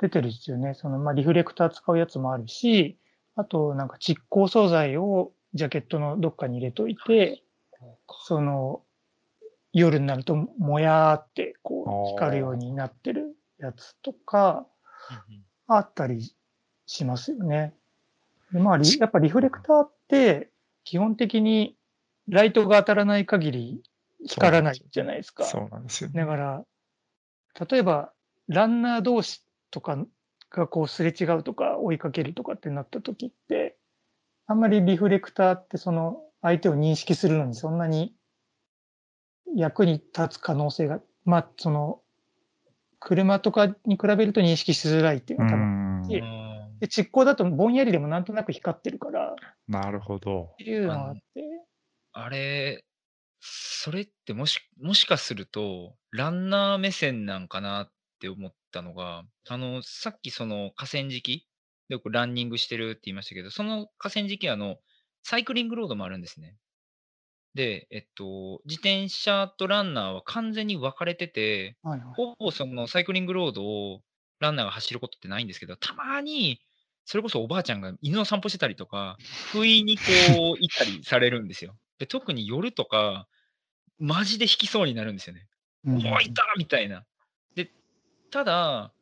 [0.00, 0.74] 出てるんですよね。
[0.74, 2.98] そのまあリフレクター使うやつもあるし、
[3.34, 7.42] あとなんか蓄光素材をジャケットのどっかに入れといて、
[8.24, 8.82] その
[9.72, 14.66] 夜になるともやーってこう光るようになってるやつとか、
[15.66, 16.34] あったり
[16.86, 17.74] しますよね。
[18.52, 20.48] でまあ、リやっぱリフレクターって
[20.84, 21.76] 基本的に
[22.28, 23.82] ライトが当たらない限り
[24.26, 25.44] 光らないじゃないですか。
[25.44, 26.20] そうなんですよね。
[26.20, 26.64] だから、
[27.68, 28.12] 例えば
[28.48, 29.98] ランナー同士とか
[30.50, 33.67] がこうすれ違うとか追いかけるとかってなった時って、
[34.48, 38.14] あんまりリフレクターってその相手を認識するのにそんなに
[39.54, 42.00] 役に立つ可能性が、まあその
[42.98, 46.08] 車とかに比べると認識しづらいっていううのが多分。
[46.80, 49.34] で、蓄光だとぼんやりでもなんとなく光ってるから、っ
[49.68, 50.54] なるほど。
[50.58, 51.20] ていうのがあって、
[52.12, 52.84] あれ、
[53.40, 57.90] それってもし、もしかすると、ランナー目線なんかなっ
[58.20, 61.46] て思ったのが、あの、さっきその河川敷で
[61.88, 64.76] よくランニングしてるって言いましたけど、その河川敷はあの、
[65.22, 66.56] サイクリングロードもあるんですね。
[67.54, 74.00] で、えっと、自転車とランナーは完全に分かれてて、はいはいほぼそのサイクリングロードを
[74.38, 76.60] ランナーが走ることってないんですけど、たまに、
[77.04, 79.16] それこそおばあちゃんが犬の散歩してたりとか、
[79.50, 81.76] 不意にこう行ったりされるんですよ。
[81.98, 83.26] で、特に夜とか、
[83.98, 85.48] マジで引きそうになるんですよね。
[85.84, 87.04] うんおいいたみたいな。
[87.54, 87.70] で、
[88.30, 88.92] ただ、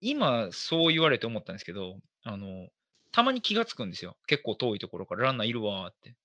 [0.00, 2.68] 今そう言われて思ったんですけど、あの、
[3.12, 4.16] たまに気がつくんですよ。
[4.26, 6.16] 結構遠いところからランナーいるわーって。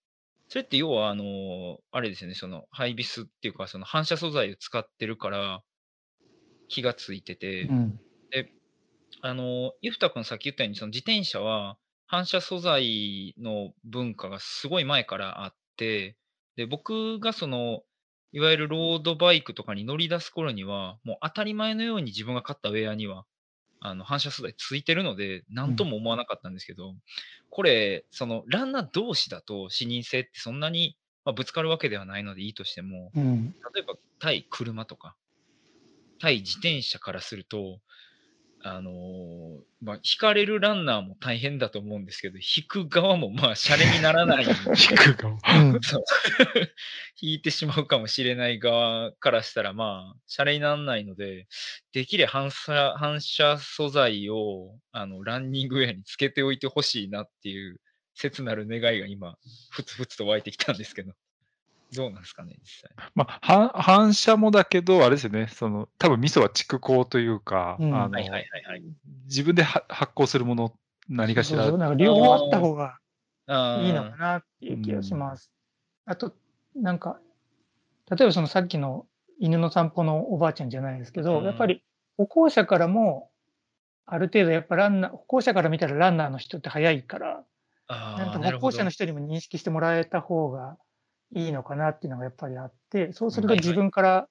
[0.50, 5.64] それって要は、あの、あれですよね、そのハイビスっていうか、その反射素材を使ってるから
[6.68, 8.00] 気がついてて、うん
[9.22, 11.78] あの、ゆふたくんさっき言ったように、その自転車は
[12.08, 16.18] 反射素材の文化がすごい前からあって、
[16.56, 17.84] で、僕がその、
[18.32, 23.26] いわゆるロードバイクとかに乗り出す頃には、もう当たり前のように自分が買ったウェアには、
[23.82, 26.96] あの、反射素材ついてるので、なんとも思わなかったんですけど、
[27.50, 33.56] これ、その、ランナー同士だと視認性ってそんなに、まあ、ぶつかるわけではないのでいいとしても、うん。
[33.74, 35.16] 例えば対車とか、
[36.20, 37.80] 対自転車からすると、
[38.64, 44.46] あのーまあ、引かれるランナーも大変だと思うんですけど、引く側もまあ、シャレにならない。
[44.46, 45.38] 引く側。
[47.20, 51.48] 引いてしまうかもしれない側からしたら、まあ、シャレにならないので、
[51.94, 57.82] できれば反射反射素材をあのランニングウェアにつけておいてほしいなっていう
[58.14, 59.38] 切なる願いが今、
[59.72, 61.14] ふつふつと湧いてきたんですけど、
[61.94, 62.92] どうなんですかね、実際。
[63.16, 67.94] まあ、反反射もだけど、あれですよね、その、多分味噌は蓄光というか、うん。
[67.94, 68.84] あのはいはいはいはい。
[69.26, 70.74] 自分では発光するもの
[71.10, 71.64] 何かしら。
[71.64, 73.00] そうそうなんか両方あった方が
[73.48, 75.52] いいのかなっていう気がします。
[76.06, 76.34] あと、
[76.76, 77.20] なんか、
[78.10, 79.06] 例えばそのさっきの
[79.40, 81.46] 犬の散歩のおばあちゃんじゃないですけど、うん。
[81.46, 81.84] やっぱり
[82.18, 83.30] 歩行者からも、
[84.06, 87.44] ある程度やっぱランナー、歩行者から見たらランナーの人って速いから、
[87.88, 90.78] あなんか歩行者の人にも認識してもらえた方が
[91.34, 94.28] いいのかなっていうのがやっぱりあって、そうすると自分から、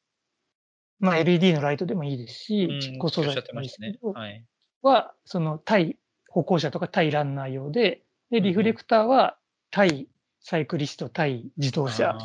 [0.99, 3.99] まあ LED のライトでもいいですし、うん蓄光素材でもいいですけましたね。
[4.03, 4.45] ど、はい。
[4.83, 5.99] は、その対
[6.29, 9.39] 歩行者とか対ランナー用で、で、うんリフレクターは
[9.71, 10.09] 対
[10.41, 12.17] サイクリスト、対自動車、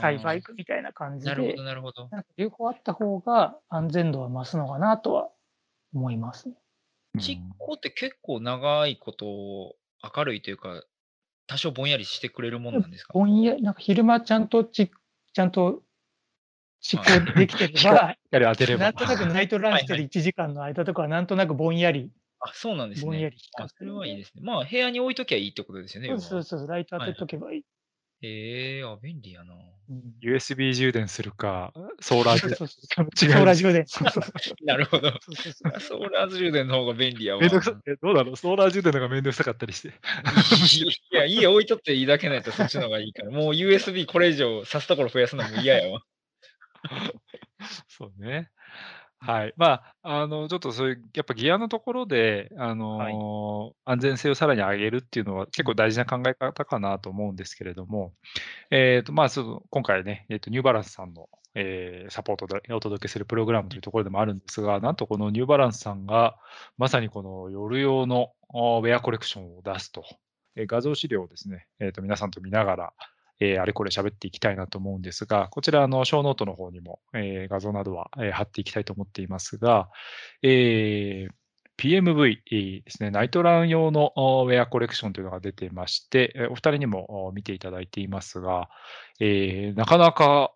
[0.00, 2.08] 対バイクみたいな感じでなるほど、、なるほど。
[2.10, 5.30] なんか両方あった方が安全度は増すのかなとは
[5.94, 6.54] 思いますね。
[7.20, 9.26] ちっこって結構長いこと
[10.16, 10.82] 明るいというか、
[11.48, 13.12] 多少ぼんやりしてくれるもんなんですか？
[13.14, 14.90] ぼんやり、なんか昼間ちゃんとち、
[15.32, 15.82] ちゃんと
[16.80, 18.92] 執行できてれば、光当てればなん。
[18.94, 23.36] となくナイトランしてる1時間の間とかはなんとなくぼんやり、あ、そうなんですねぼんやり。
[23.36, 24.42] 光あ、それはいいですね。
[24.44, 26.08] まあ、部屋に置いときゃいいってことですよね。
[26.08, 27.62] そうそうそう、ライト当てとけばいい。
[28.20, 29.54] へえあ、便利やな。
[29.54, 29.68] うん
[30.20, 33.86] USB 充電するか、ソーラー充電そうそうそう違うソーラー充電。
[34.66, 35.12] なるほど。
[35.80, 37.40] ソーラー充電の方が便利やわ。
[37.40, 39.88] めんどくさえどうだろうソーラー充電の方がめんどくさかったりして。
[41.14, 43.30] いや、家置いとっていいだけのやったらそっちの方がいいから。
[43.30, 46.02] もう USB これ以上挿すところ増やすのも嫌やわ。
[47.88, 48.50] そうね。
[49.20, 49.54] はい。
[49.56, 58.12] まあ、あの、ちょっとそういう、やっぱギアのところで、あのー安全性をさらに上げるっていうのは結構大事な考え方かなと思うんですけれども、
[58.70, 66.36] えっ、と、まあ、その今回ね、えっ、と、ニューバランスさんの、えーサポートでお届けするプログラムというところでもあるんですが、なんとこのニューバランスさんが、
[66.76, 70.04] まさにこの夜用のおウェアコレクションを出すと、
[70.54, 72.92] えー画像資料をですね、えっ、と、皆さんと見ながら、
[73.40, 79.88] えーあれこれ喋っていきたいなと思うんですが、こちら、あの、小ノートの方にも、えー画像などは、えー貼っていきたいと思っていますが、
[80.42, 81.32] えー
[81.80, 88.68] PMV ですね、ナイトラン用のウェアコレクションというのが出ていまして、お二人にも見ていただいていますが、
[89.20, 90.52] えーなかなか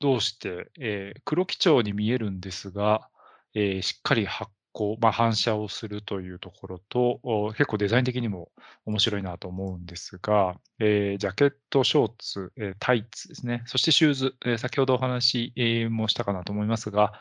[0.00, 3.08] どうして、えー黒基調に見えるんですが、
[3.54, 7.20] えーしっかり発光、まあ、反射をするというところと、
[7.56, 8.50] 結構デザイン的にも
[8.86, 15.52] 面白いなと思うんですが、えージャケット、ショーツ、えータイツですね、そしてシューズ、えー先ほどお話、
[15.90, 17.12] もしたかなと思いますが、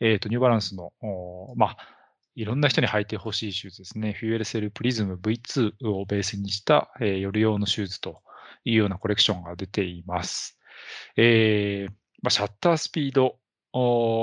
[0.00, 0.92] えーとニューバランスの、
[1.56, 1.76] まあ、
[2.34, 8.22] いろんな人に履いてほしいシューズですね、フュエルセルプリズム V2 をベースにした、えー夜用のシューズと
[8.64, 10.58] いうようなコレクションが出ています。
[11.16, 11.92] えー
[12.22, 13.38] まあ、シャッタースピード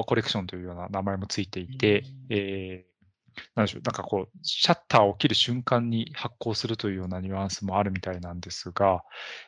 [0.06, 2.94] コレクションというような名前もついていて、えー
[3.56, 9.04] なんでしょう、なんかこう、シャッターを切る瞬間に発光するというようなニュアンスもあるみたいなんですが、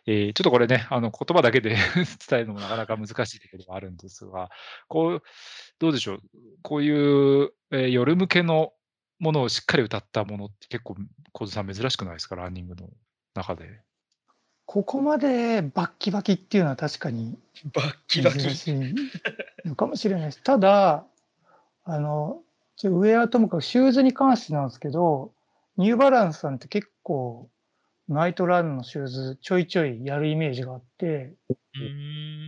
[0.08, 1.76] えーちょっとこれね、あの言葉だけで
[2.30, 4.50] 伝えるのもなかなか難しいところではあるんですが、
[4.88, 5.24] こう、
[5.80, 6.22] どうでしょう、
[6.64, 6.90] こうい
[7.44, 8.74] う、えー夜向けの
[9.20, 10.96] ものをしっかり歌ったものって結構、
[11.32, 12.90] 小津さん珍しくないですか、ランニングの
[13.36, 13.82] 中で？
[14.66, 17.38] ここまでバッキバキっていうのは確かに
[17.74, 18.40] バッキバキ。
[18.40, 20.44] 珍しいのかもしれないです。
[20.44, 21.06] ただ、
[21.84, 22.42] あの、
[22.84, 25.32] ウェアともかくシューズに関してなんですけど、
[25.78, 27.50] ニューバランスさんって結構
[28.08, 31.34] ナイトランのシューズちょいちょいやるイメージがあって、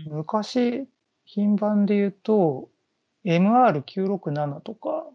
[0.09, 0.88] 昔、
[1.26, 2.70] 品番で言うと、
[3.26, 5.05] MR967 とか、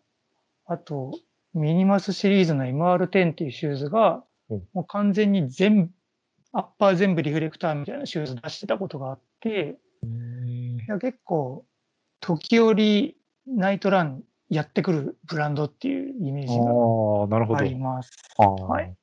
[0.67, 1.19] あと、
[1.55, 5.93] ミニマスシリーズの MR10 っていうシューズがうん、もう完全に全部、
[6.53, 11.65] アッパー全部リフレクターみたいなシューズ出してたことがあって、いや結構、
[12.21, 17.59] 時折ナイトランやってくるブランドっていうイメージがああ、なるほど。
[17.59, 18.13] あります。
[18.37, 18.95] はい。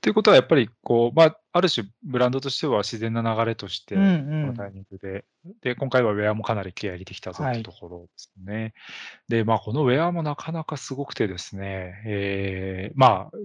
[0.00, 4.46] ということは、やっぱりこう、まあ、ある種、ブランドとしては自然な流れとして、うんこうん。
[4.48, 5.24] のタイミングで、
[5.60, 8.74] で、今回はウェアもかなり気合い入れてきたぞとはいいうところですね。
[9.28, 13.38] で、まあ、このウェアもなかなかすごくてですね、えーまあ、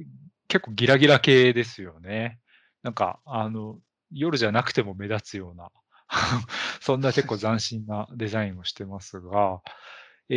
[0.47, 2.39] 結構ギラギラ系ですよね。
[2.88, 3.79] なんか、あの、
[4.11, 5.69] 夜じゃなくても目立つような、
[6.79, 9.61] そんな結構斬新なデザインをしてますが、
[10.29, 10.35] え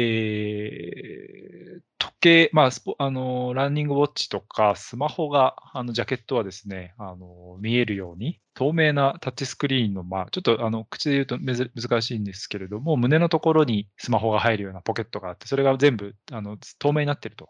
[1.78, 17.48] ー時計、まあスポ、あの、ランニングウォッチとか、スマホが、あの、ジャケットはですね、あの、見えるように、透明なタッチスクリーンの、まあ、ちょっと、あの、口で言うと難しいんですけれども、胸のところにスマホが入るようなポケットがあって、それが全部、あの、透明になってると。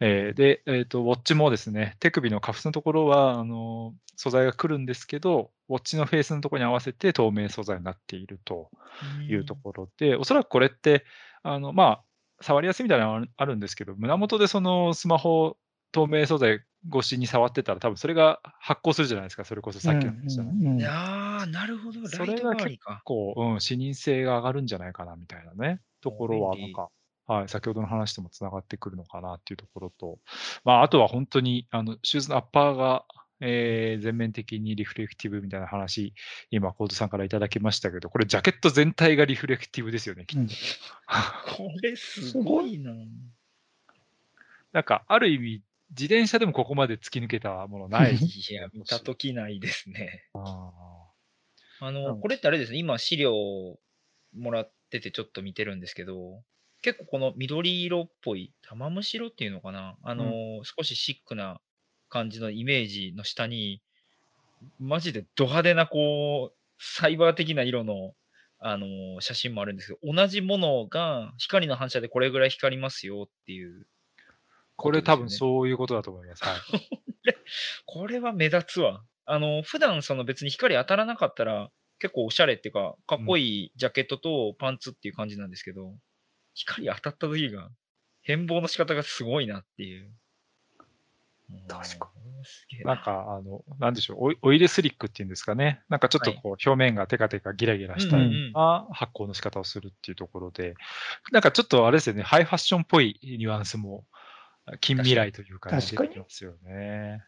[0.00, 8.70] えーで、えっ、と、ウォッチもですね、手首のカフスのところは、あの、素材が来るんですけど、ウォッチのフェースのところに合わせて透明素材になっていると。
[9.28, 11.04] いうところで、おそらくこれって、
[11.42, 12.04] あの、まあ、
[12.42, 15.56] 触りやすいみたいなのはあるあるんですけど、胸元でそのスマホ
[15.92, 16.60] 透明素材
[16.94, 20.54] 越しに触ってたら、多分それが発光するじゃないですか、それこそさっきの話じゃない。
[20.54, 22.00] うんうんうんいやー、なるほど。
[22.00, 23.02] ライトそれが代わりか。
[23.04, 26.88] こう、うん、視認性が上がるんじゃないかなみたいなね、ところは、なんか、
[27.30, 30.18] はい、先ほどの話ともつながってくるのかなっていうところと、
[30.64, 33.04] まあ、あとは本当に、あの、シューズのアッパーが、
[33.42, 36.12] えー全面的にリフレクティブみたいな話、
[36.50, 40.40] 今、コードさんからいただきましたけど、これ、ジャケット全体がリフレクティブですよね、きっと。
[40.40, 42.92] うんこれすごいな。
[44.72, 48.16] なんか、ある意味、自転車でもここまで突き抜けたものない。
[48.18, 50.28] いや、見たときないですね。
[50.34, 50.72] あ
[51.80, 53.78] あの、うんこれってあれですね、今資料
[54.36, 56.42] もらっててちょっと見てるんですけど、
[56.82, 59.96] 結構この緑色っぽい、玉虫色っていうのかな？
[60.02, 61.60] あの、少しシックな
[62.08, 63.82] 感じのイメージの下に、
[64.78, 68.14] マジでド派手なこう、サイバー的な色の、
[68.58, 73.86] あの、写真もあるんですけど、同じものが光の反射でこれぐらい光りますよっていう。
[74.76, 75.30] これ多分う。
[75.30, 76.44] そういうことだと思います。
[76.44, 76.60] はい。
[77.84, 79.04] これは目立つわ。
[79.26, 85.94] あの、普段その別に光当たらなかったら、結構おしゃれっていうか、かっこいいジャケットとパンツっていう感じなんですけど、
[86.54, 87.70] 光当たった時が、
[88.22, 90.10] 変貌の仕方がすごいなっていう。
[91.68, 92.84] 確かに。
[92.84, 95.82] なんか、あの、なんでしょう、オイオイルスリックっていうんですかね。
[95.88, 100.74] なんかちょっとこう、表面がテカテカギラギラしたような発光の仕方をするっていうところで、
[101.32, 104.06] なんかちょっとあれですよね、ハイファッションっぽいニュアンスも、
[104.80, 107.24] 近未来というか、ね、確かに出てきますよね。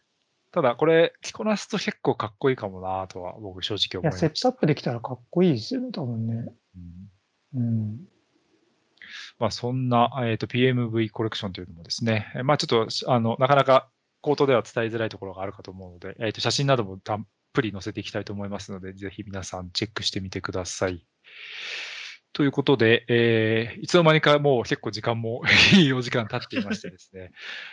[0.51, 4.27] ただ、これ、着こなすと結構かっこいいかもなとは、僕正直いや、思いました。
[4.27, 6.53] セットアップできたらかっこいいですよね、多分ね。
[6.75, 7.09] うん
[7.55, 8.07] うん。
[9.39, 13.89] まあ、そんな、えー、と PMV コレクションというのもですね、まあ、ちょっとあのなかなか
[14.21, 21.05] 口頭では伝えづらいところがあるかと思うので、えー、と写真などもたっぷり載せていきたいと思いますので、ぜひ皆さんチェックしてみてください。
[22.33, 25.43] ということで、えーいつの間にかもう結構時間も
[25.77, 27.31] いいお時間経っていましてですね、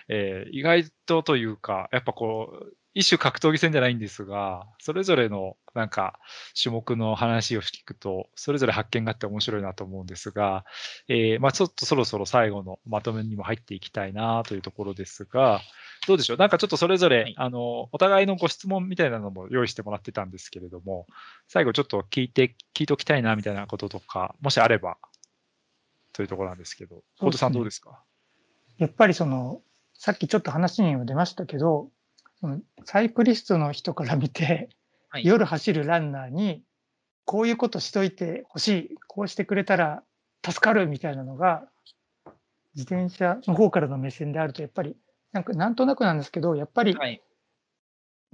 [0.09, 6.19] えー意外とというか、やっぱこう、一種格闘技戦じゃないんですが、それぞれのなんか
[6.61, 10.65] 種目の話を聞くと、それぞれ発見があって面白いなと思うんですが、
[11.09, 15.61] えーまあ、ちょっとそろそろ最後のまとめにも入っていきたいなというところですが、
[16.09, 16.37] どうでしょう？
[16.39, 17.35] なんかちょっとそれぞれ、はい。
[17.37, 21.07] あの、お互いのご質問みたいなのも用意してもらってたんですけれども、
[21.47, 24.97] 最後ちょっと聞いて、聞いておきたいなみたいなこととか、もしあれば、
[26.13, 27.19] というところなんですけど、そうですね。
[27.21, 28.03] コードさんどうですか？
[28.79, 29.61] やっぱりその、
[29.93, 31.91] さっきちょっと話にも出ましたけど、
[32.85, 34.69] サイクリストの人から見て、
[35.11, 36.63] はい夜走るランナーに、
[37.25, 40.05] こういうことしといてほしい、こうしてくれたら
[40.45, 41.65] 助かるみたいなのが、
[42.77, 44.97] 自転車の方からの目線であると、やっぱり、
[45.33, 47.21] なんかなんとなくなんですけど、やっぱりはい。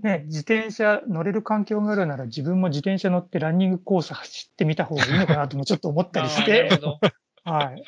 [0.02, 6.68] ね、自転車乗れる環境があるなら自分も自転車乗ってランニングコース走ってみた方がいいのかなともちょっと思ったりして。
[7.44, 7.82] はい。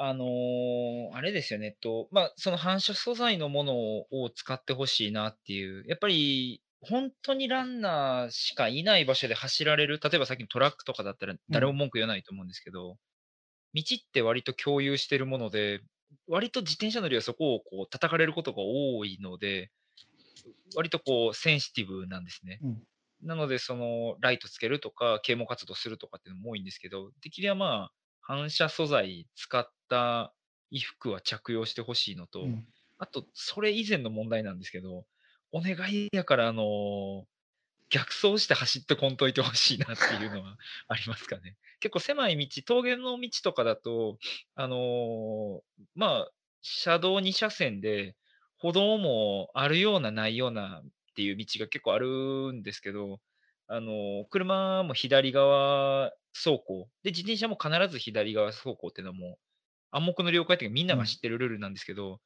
[0.00, 3.74] あのーあれですよね、えっと、まあ、その反射素材のもの
[4.12, 12.98] を使ってほしいなっていう、やっぱり、本当にランナーしかいない場所で走られる、例えばさっきのトラックとかだったら誰も文句言わないと思うんですけど、
[13.74, 15.82] 道って割と共有してるもので、
[16.28, 19.72] 割と自転車乗りはそこをこう叩かれることが多いので、
[20.76, 22.62] 割とこうセンシティブなんですね。
[22.62, 22.82] うん。
[23.22, 30.34] なので、そのライトつけるとか、啓蒙活動するとかっていうのも多いんですけど、できればまあ、反射素材使った
[30.70, 32.66] 衣服は着用してほしいのと、うん
[32.98, 35.06] あと、それ以前の問題なんですけど、
[35.52, 37.24] お願いやから、あのー
[37.90, 40.58] 逆走して走ってこんといてほしいなっていうのは
[40.88, 41.56] ありますかね。
[41.80, 44.18] 結構狭い道、峠の道とかだと、
[44.56, 46.30] あのーまあ、
[46.60, 48.14] 車道2車線で、
[48.58, 53.22] 歩道もあるようなないようなっていう道が結構あるんですけど、
[53.68, 59.38] あのー車も左側走行、で、自転車も必ず左側走行っていうのも、
[59.90, 62.20] 暗黙の了解っていうかみんなが知ってるルールなんですけど、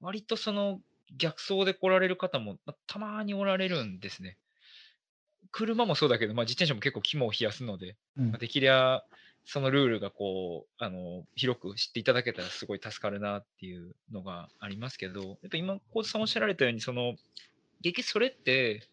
[0.00, 0.80] 割とその
[1.16, 4.36] 逆走で来られる方もまたまにおられるんですね。
[5.50, 8.30] 車もそうだけど、まあ、自転車も結構肝を冷やすので、うん。
[8.30, 9.02] まあできりゃ
[9.44, 17.16] そのルールがこう、あの、広く知っていただけたらすごい助かるなっていうのがありますけど、やっぱ今、コーさんおっしゃられたように、その、
[17.82, 18.86] 結局それって、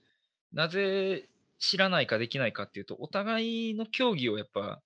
[0.51, 1.27] なぜ
[1.59, 4.81] 知らないかできないかっていうと、お互いの競技をやっぱ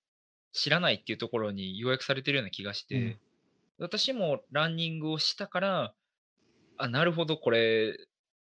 [0.52, 3.18] 知らないっていうところに要約されてるような気がして、うん
[3.78, 5.94] 私もランニングをしたから、
[6.76, 7.96] あ、なるほど、これ、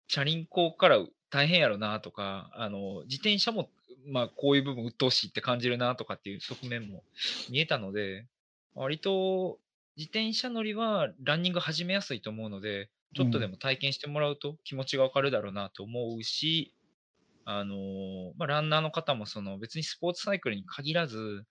[0.08, 3.70] チャリンコから大変やろなとか、あの、自転車も、
[4.08, 7.04] まあ、こういう部分鬱陶しいって感じるなとかっていう側面も
[7.50, 8.28] 見えたので、
[8.74, 9.60] 割と
[9.98, 16.74] 自転車乗りはランニング始めやすいと思うので、ちょっとでも体験してもらうと気持ちがわかるだろうなと思うし、
[17.46, 21.46] あのーまあ、ランナーの方もその別にスポーツサイクルに限らず、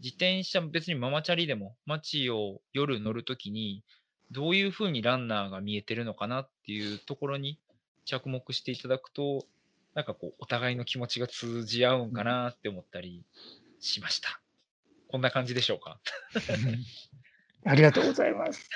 [0.00, 3.82] 自転車別にママチャリでも街を夜乗るときに
[4.30, 7.58] どういうふうにランナーが見えてるのかなっていうところに
[8.04, 9.46] 着目していただくと、
[9.94, 13.24] なんかこう、お互いの気持ちが通じ合うんかなって思ったり
[13.80, 14.40] しました。
[15.08, 16.00] こんな感じでしょうか？
[16.34, 18.68] いありがとうございます。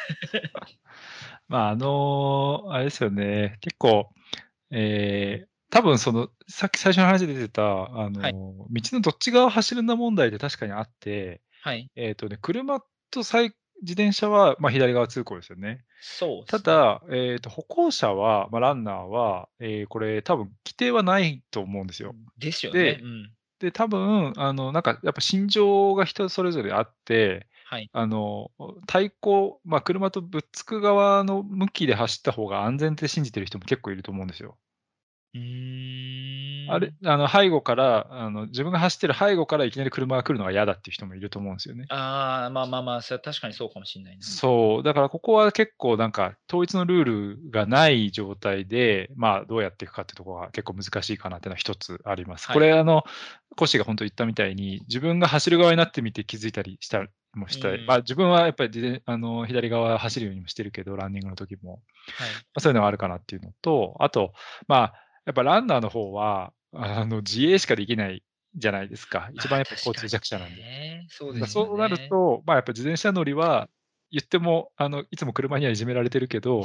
[1.48, 3.58] まあ、あのあれですよね。
[3.60, 4.12] 結構、
[4.70, 11.90] えー多分その、さっき最初の話で出てた、あのはい道のどっち側を走るんだ問題って確かにあって、はい。
[11.96, 15.84] えっ、とね、車と自転車は、まあ、左側通行ですよね。
[16.00, 22.14] そうね、ただ、えーと、歩行者は、まあ、ランナーは、えーこれ多分規定はないと思うんですよ。
[22.38, 22.82] ですよね。
[22.82, 23.32] でうん。
[23.58, 27.90] で、多分、あの、なんか、やっぱ心情が人それぞれあって、はい。
[27.92, 28.50] あの、
[28.86, 34.56] 対向、まあ、車とぶっつく側の向きで走った方が安全って信じてる人も結構いると思うんですよ。
[35.34, 36.70] うーん。
[36.72, 41.86] あれ、あの、背後から、あの、自分が走ってる背後からいきなり車が来るのが嫌だっていう人もいると思うんですよね。
[41.88, 44.22] ああ、まあまあまあ、それは確かにそうかもしれないな。
[44.22, 44.82] そう。
[44.82, 52.46] だからここは結構なんか統一のルールがない状態で、まあどうやっていくかってところが結構難しいかなっていうのは一つあります。
[52.46, 53.04] はいこれあの、
[53.56, 61.72] コッシーが本当言ったみたいに、自分が走る側になってみて気づいたりしたりもしたり、うんまあ自分はやっぱりあの左側走るようにもしてるけど、ランニングの時も。
[61.72, 61.80] はい。
[61.80, 64.32] まあ、そういうのがあるかなっていうのと、あと、
[64.66, 64.94] まあ、
[65.26, 68.22] やっぱランナーの方は、あの、自衛しかできない
[68.54, 69.30] じゃないですか。
[69.34, 70.56] 一番やっぱ交通弱者なんで。
[70.56, 71.06] で。
[71.08, 71.68] そうだですよね。
[71.68, 73.68] そうなると、まあやっぱ自転車乗りは、
[74.10, 76.64] 言っても、あの、いつも車にはいじめられてるけど、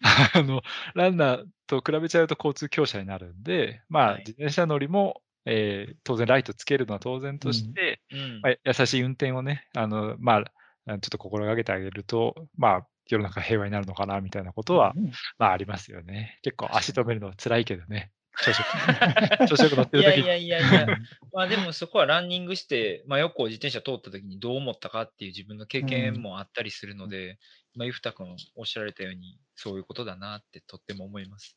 [0.34, 0.62] あの、
[0.94, 10.44] ランナーと比べちゃうと交通強者になるんで、まあ、はい自転車乗りも、えー当然ライトつけるのは当然として、うんまあ、優しい運転をね、あの、まあ、
[10.86, 16.38] ちょっと心がけてあげると、まあ、世の中平和になるのかな、みたいなことは、うんまあ、ありますよね。
[16.42, 18.12] 結構足止めるの辛いけどね。
[18.44, 20.86] 調子う調子よく乗ってる時いやいやいやいや、
[21.32, 27.38] まあでもそこはランニングして、真横を自転車通った時にどう思ったかっていう自分の経験もあったりするので、
[27.76, 31.56] まあ、ゆふたくんおっしゃられたように、そういうことだなってとっても思います。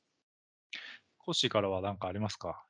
[1.18, 2.64] コッシーからは何かありますか？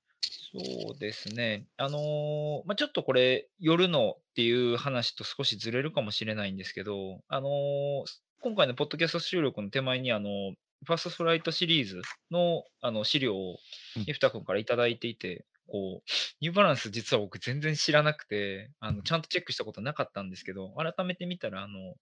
[0.54, 1.66] そうですね。
[1.76, 8.06] あのーまあ、ちょっとこれ、夜のっていう話と少しずれるかもしれないんですけど、あのー
[8.40, 10.54] 今回のポッドキャスト収録の手前に、あの
[10.86, 13.58] ファーストフライトシリーズのあの資料を
[13.96, 16.10] うん、ゆふたくんからいただいていて、こう、
[16.40, 21.96] ニューバランス実は僕全然知らなくて、あの、ちゃんとチェックしたことなかったんですけど、改めて見たら、あの、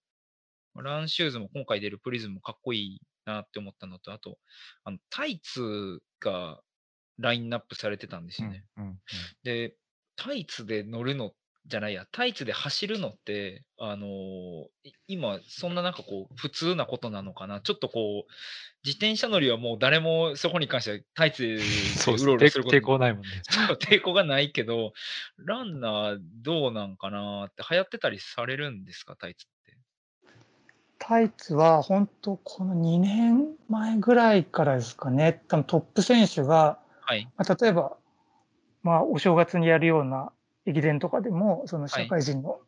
[0.82, 4.38] ランシューズも今回出るプリズムもかっこいいなって思ったのと、あと、
[4.84, 6.60] あの、タイツが
[7.18, 8.64] ラインナップされてたんですよね。
[8.76, 8.98] うんうん。
[9.42, 9.74] で、
[10.16, 11.32] タイツで乗るの
[11.68, 17.60] じゃないや、タイツで走るのって、あのーい今、そんななんかこう、普通なことなのかな？
[17.60, 18.32] ちょっとこう、
[18.84, 23.28] 自転車乗りはもう誰もそこに関してはタイツでそうろうろすること抵抗ないもんね。
[23.82, 24.92] 抵抗がないけど、
[25.38, 29.76] ランナーどうなんかなって流行ってたりされるんですか、タイツって。
[30.98, 37.28] タイツは本当この2年前ぐらいからですかね、多分トップ選手が、はい。
[37.36, 37.96] まあ、例えば、
[38.82, 40.32] まあ、お正月にやるような
[40.66, 41.90] 駅伝とかでも、そのはい。
[42.04, 42.60] 社会人の、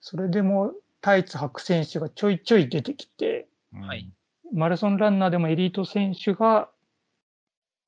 [0.00, 4.10] それでもタイツ履く選手がちょいちょい出てきて、はい。
[4.52, 6.68] マラソンランナーでもエリート選手が、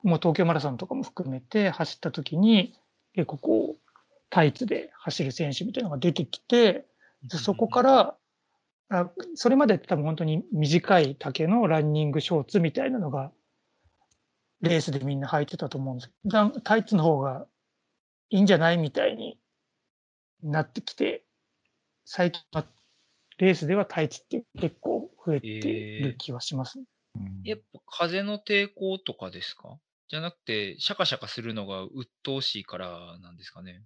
[0.03, 2.75] もう東京マラソンとかも含めて走った時に、
[3.15, 3.93] 結構こう、
[4.31, 6.87] タイツで走る選手みたいなのが出てきて、
[7.25, 8.15] でそこから、
[8.89, 13.33] あそれまで多分本当に短い丈のランニングショーツみたいなのが、
[14.61, 17.47] レースでみんな履いてたと思うんですけど、タイツの方が
[18.31, 19.39] いいんじゃないみたいに
[20.43, 21.25] なってきて、
[22.05, 22.65] 最近は
[23.39, 26.85] レースではタイツって結構増えてる気はしますね。
[27.17, 29.79] うんやっぱ風の抵抗とかですか？
[30.09, 33.83] じゃなくて、シャカシャカするのが鬱陶しいからなんですかね？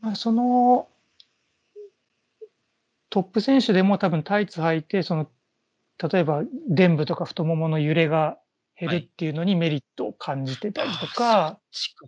[0.00, 0.88] まあ、その
[3.10, 5.28] トップ選手でも多分タイツ履いて、その
[6.10, 8.38] 例えば臀部とか太ももの揺れが
[8.78, 11.58] 減るっていうのにメリットを感じてたりとか、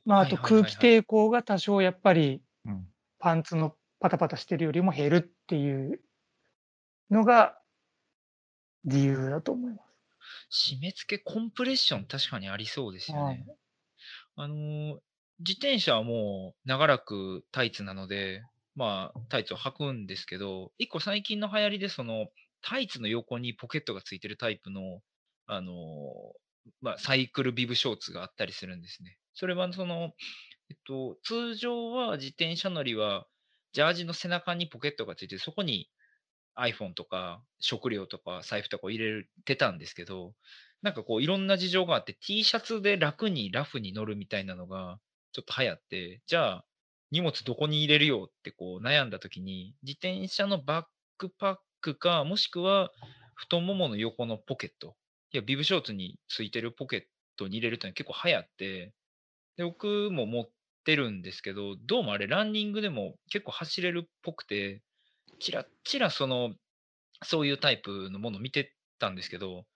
[0.05, 2.86] まあ、あと空気抵抗が多少やっぱりうん
[3.18, 6.01] パンツのパタパタしてるよりも減るっていう
[7.10, 7.59] のが
[8.84, 9.82] 理由だと思いま
[10.51, 10.76] す。
[10.76, 13.47] 締め付けコンプレッション確かにありそうですよはいね。
[14.36, 14.98] あのー
[15.42, 18.42] 自転車はもう長らくタイツなので、
[18.74, 22.26] まあタイツを履くんですけど、一個最近の流行りでその
[22.60, 25.01] タイツの横にポケットがついてるタイプの、
[25.47, 25.74] あのー
[26.80, 29.16] まあサイクルビブショーツがあったりするんですね。
[29.34, 30.12] それはその、
[30.70, 33.26] えっと、通常は自転車乗りは
[33.72, 35.88] ジャージの背中にポケットがついて、そこに
[36.56, 40.34] iPhone とか食料とか財布とかを入れてたんですけど、
[40.82, 44.98] なんかこういろんな事情があって T シャツで楽にラフに乗るみたいなのが
[45.32, 46.64] ちょっと流行って、じゃあ
[47.10, 50.86] 荷物どこに入れるよってこう悩んだ時に自転車のバッ
[51.18, 52.90] クパックか、もしくは
[53.34, 54.97] 太ももの横のポケット。
[55.32, 57.02] いや、ビブショーツについてるポケッ
[57.36, 58.93] トに入れるってのは結構流行って、
[59.57, 60.51] で、僕も持っ
[60.85, 64.82] てるんですけど、どうもあれランニングでも結構走れるっぽくて、
[65.39, 66.55] ちらちらその
[67.24, 69.66] そういうタイプのもの見てたんですけど、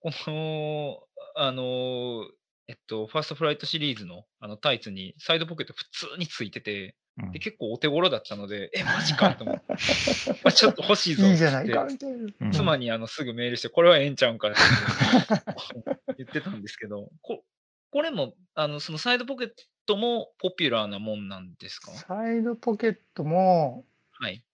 [0.00, 1.00] この、
[1.36, 2.24] あの、
[2.68, 6.96] えっと、ファーストフライトシリーズのあのタイツにサイドポケット普通についてて、
[7.32, 9.64] で結構お手頃だったので、え、マジかと思って、
[10.44, 12.16] まあちょっと欲しいぞいいじゃないか、ってみたいな。
[12.40, 14.58] うん妻にあのすぐメールして、これはええんちゃうんかって
[16.18, 17.44] 言ってたんですけど、こ
[17.90, 19.52] これもあのそのサイドポケッ
[19.86, 21.90] トもポピュラーなもんなんですか？
[21.92, 24.44] サイドポケットも、はい。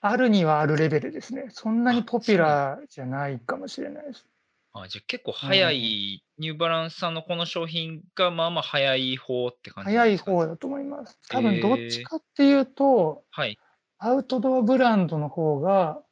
[0.00, 1.46] あるにはあるレベルですね。
[1.50, 4.26] そんなにポピュラーじゃないかもしれないです。
[4.72, 11.18] あじゃあ結構早い、ニューバランスさんのこの商品がまあまあ早い方って感じですかね方だと思います。
[11.28, 13.58] 多分どっちかっていうと、はい。
[13.98, 16.02] アウトドアブランドの方が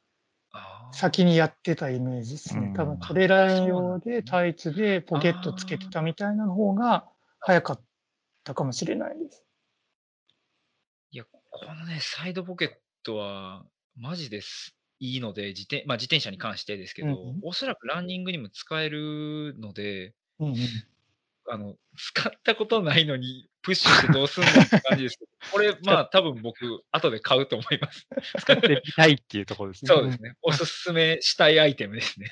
[0.91, 2.67] 先にやってたイメージですね。
[2.67, 7.05] うん多分トレラン用でタイツでポケットつけてたみたいなの方が
[7.39, 7.81] 早かっ
[8.43, 9.43] たかもしれないです。
[11.11, 12.69] いや、このね、サイドポケッ
[13.03, 13.63] トは、
[13.95, 14.75] マジです。
[14.99, 20.55] いいので、自転まあ、自転車に関してですけど、うんうんおそらくランニングにも使えるので、うんうん
[21.47, 28.07] あの、使ったことないのに、プッシュしてどうすんのって感じですけど、 これ、まあ、多分僕、後で買うと思います。
[28.39, 29.89] 使ってみたいっていうところですね。
[29.89, 30.33] そうですね。
[30.41, 32.31] おすすめしたいアイテムですね。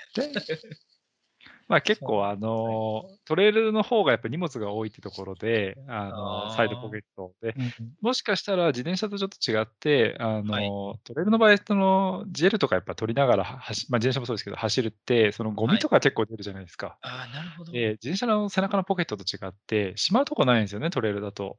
[1.68, 10.99] まあ結構あの、トレイルの方がやっぱ荷物が多いってところで、あの、サイドポケットで、うんもしかしたら自転車とちょっと違って、あの、はい。
[11.06, 16.98] トレイルの場合、その、ジェルとかやっぱ取りながら走、まあ自転車もそうですけど、走るって、そのゴミとか結構出るじゃないですか。
[17.02, 17.72] ああ、なるほど。
[17.72, 21.57] で、自転車の背中のポケットと違って、しまうとこないんですよね、トレイルだと。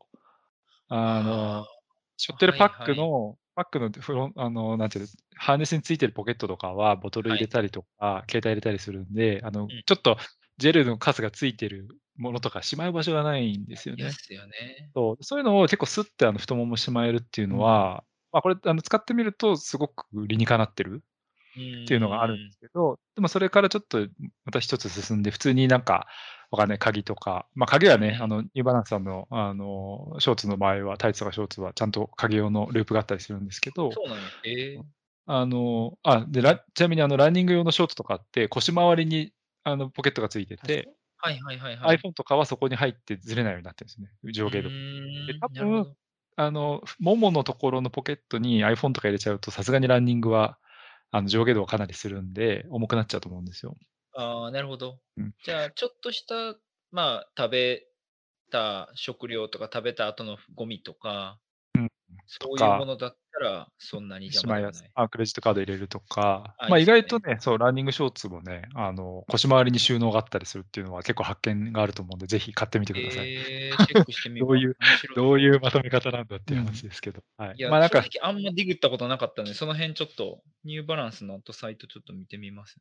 [0.88, 1.66] あの、
[2.18, 10.16] 背負ってるパックの、パックのフロン、あの、なんていうの、ハーネスについてるポケットとかは、ボトル入れたりとか、携帯入れたりするんで、あの、ちょっと、
[10.58, 14.10] ジェルのカスがついてるものとかしまう場所がないんですよねで。
[14.12, 14.90] すよね。
[14.94, 21.14] そうそういうのを結構スッてあの太ももしまえるっていうのは、まあこれあの使ってみるとすごく理にかなってるっ
[21.84, 24.08] っていうのがあるんですけど、でもそれからちょっと
[24.44, 26.06] また一つ進んで、普通になんか、
[26.54, 34.38] わかんない、鍵とか、まあ鍵はね、あの、ニューバランスさんの、あの、ショーツの場合は、タイツとかショーツはちゃんと鍵用のループがあったりするんですけど、そうなんです。
[34.44, 34.84] えー
[35.26, 39.32] あの、あ、で、ラちなみにあの、ランニング用のショーツとかって腰回りに
[39.62, 41.96] あのポケットがついてて、はいはいはいはい。
[41.96, 44.68] iPhone とかはそこに入ってずれないようになってるんですね、上下動。
[44.68, 45.96] で多分
[46.36, 50.58] あの、もものところのポケットに iPhone とか入れちゃうと、さすがにランニングは、
[51.10, 53.76] あの、上下動はかなりするんで、重くなっちゃうと思うんですよ。
[54.14, 54.98] ああ、なるほど。
[55.16, 56.56] うんじゃあ、ちょっとした、
[56.90, 57.86] まあ、食べ
[58.50, 61.38] た食料とか食べた後のゴミとか、
[61.76, 61.88] うん
[62.26, 64.90] そういうものだったら、そんなにし邪魔ではない。。
[64.94, 73.34] あ、クレジットカード入れるとか、あまあ意外とね、そう、ランニングショーツもね、あの、腰回りに収納があったりするっていうのは結構発見があると思うんで、ぜひ買ってみてください。
[73.34, 74.76] えー、チェックしてみよどういう
[75.14, 77.22] どういうまとめ方なんだっていう話ですけど。
[77.36, 77.60] はいい。
[77.60, 82.78] や、まあなんか、あんまディグったことなかったんで、その辺ちょっと、ニューバランスの後サイトちょっと見てみます。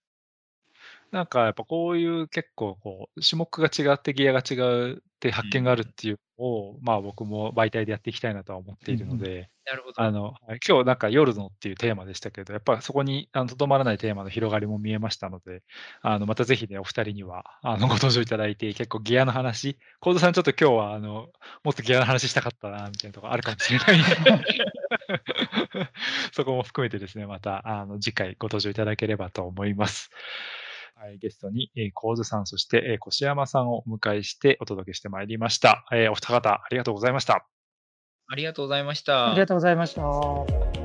[1.14, 10.02] なんかやっぱこういう結構こう、種目が違ってギアが違うって発見があるっていうのを、まあ僕も媒体でやっていきたいなとは思っているので、なるほど。
[10.02, 15.61] あの、はい今日なんか夜のっていうテーマでしたけど、やっぱそこにとどまらないテーマの広がりも見えましたので、
[16.02, 21.30] あの、またぜひね、お二人には、あの、ご登場いただいて、結構ギアの話、コードさんちょっと今日は、あの、
[21.64, 23.99] もっとギアの話したかったな、みたいなとこあるかもしれない
[26.34, 30.10] そこも含めてですね、また、あの、次回ご登場いただければと思います。
[31.03, 35.85] はい、ゲストに、えー、コーズさん、そして、えー、越山さんをお迎えしてお届けしてまいりました。
[35.91, 37.45] えーお二方、ありがとうございました。
[38.31, 39.31] ありがとうございました。
[39.31, 40.82] ありがとうございました。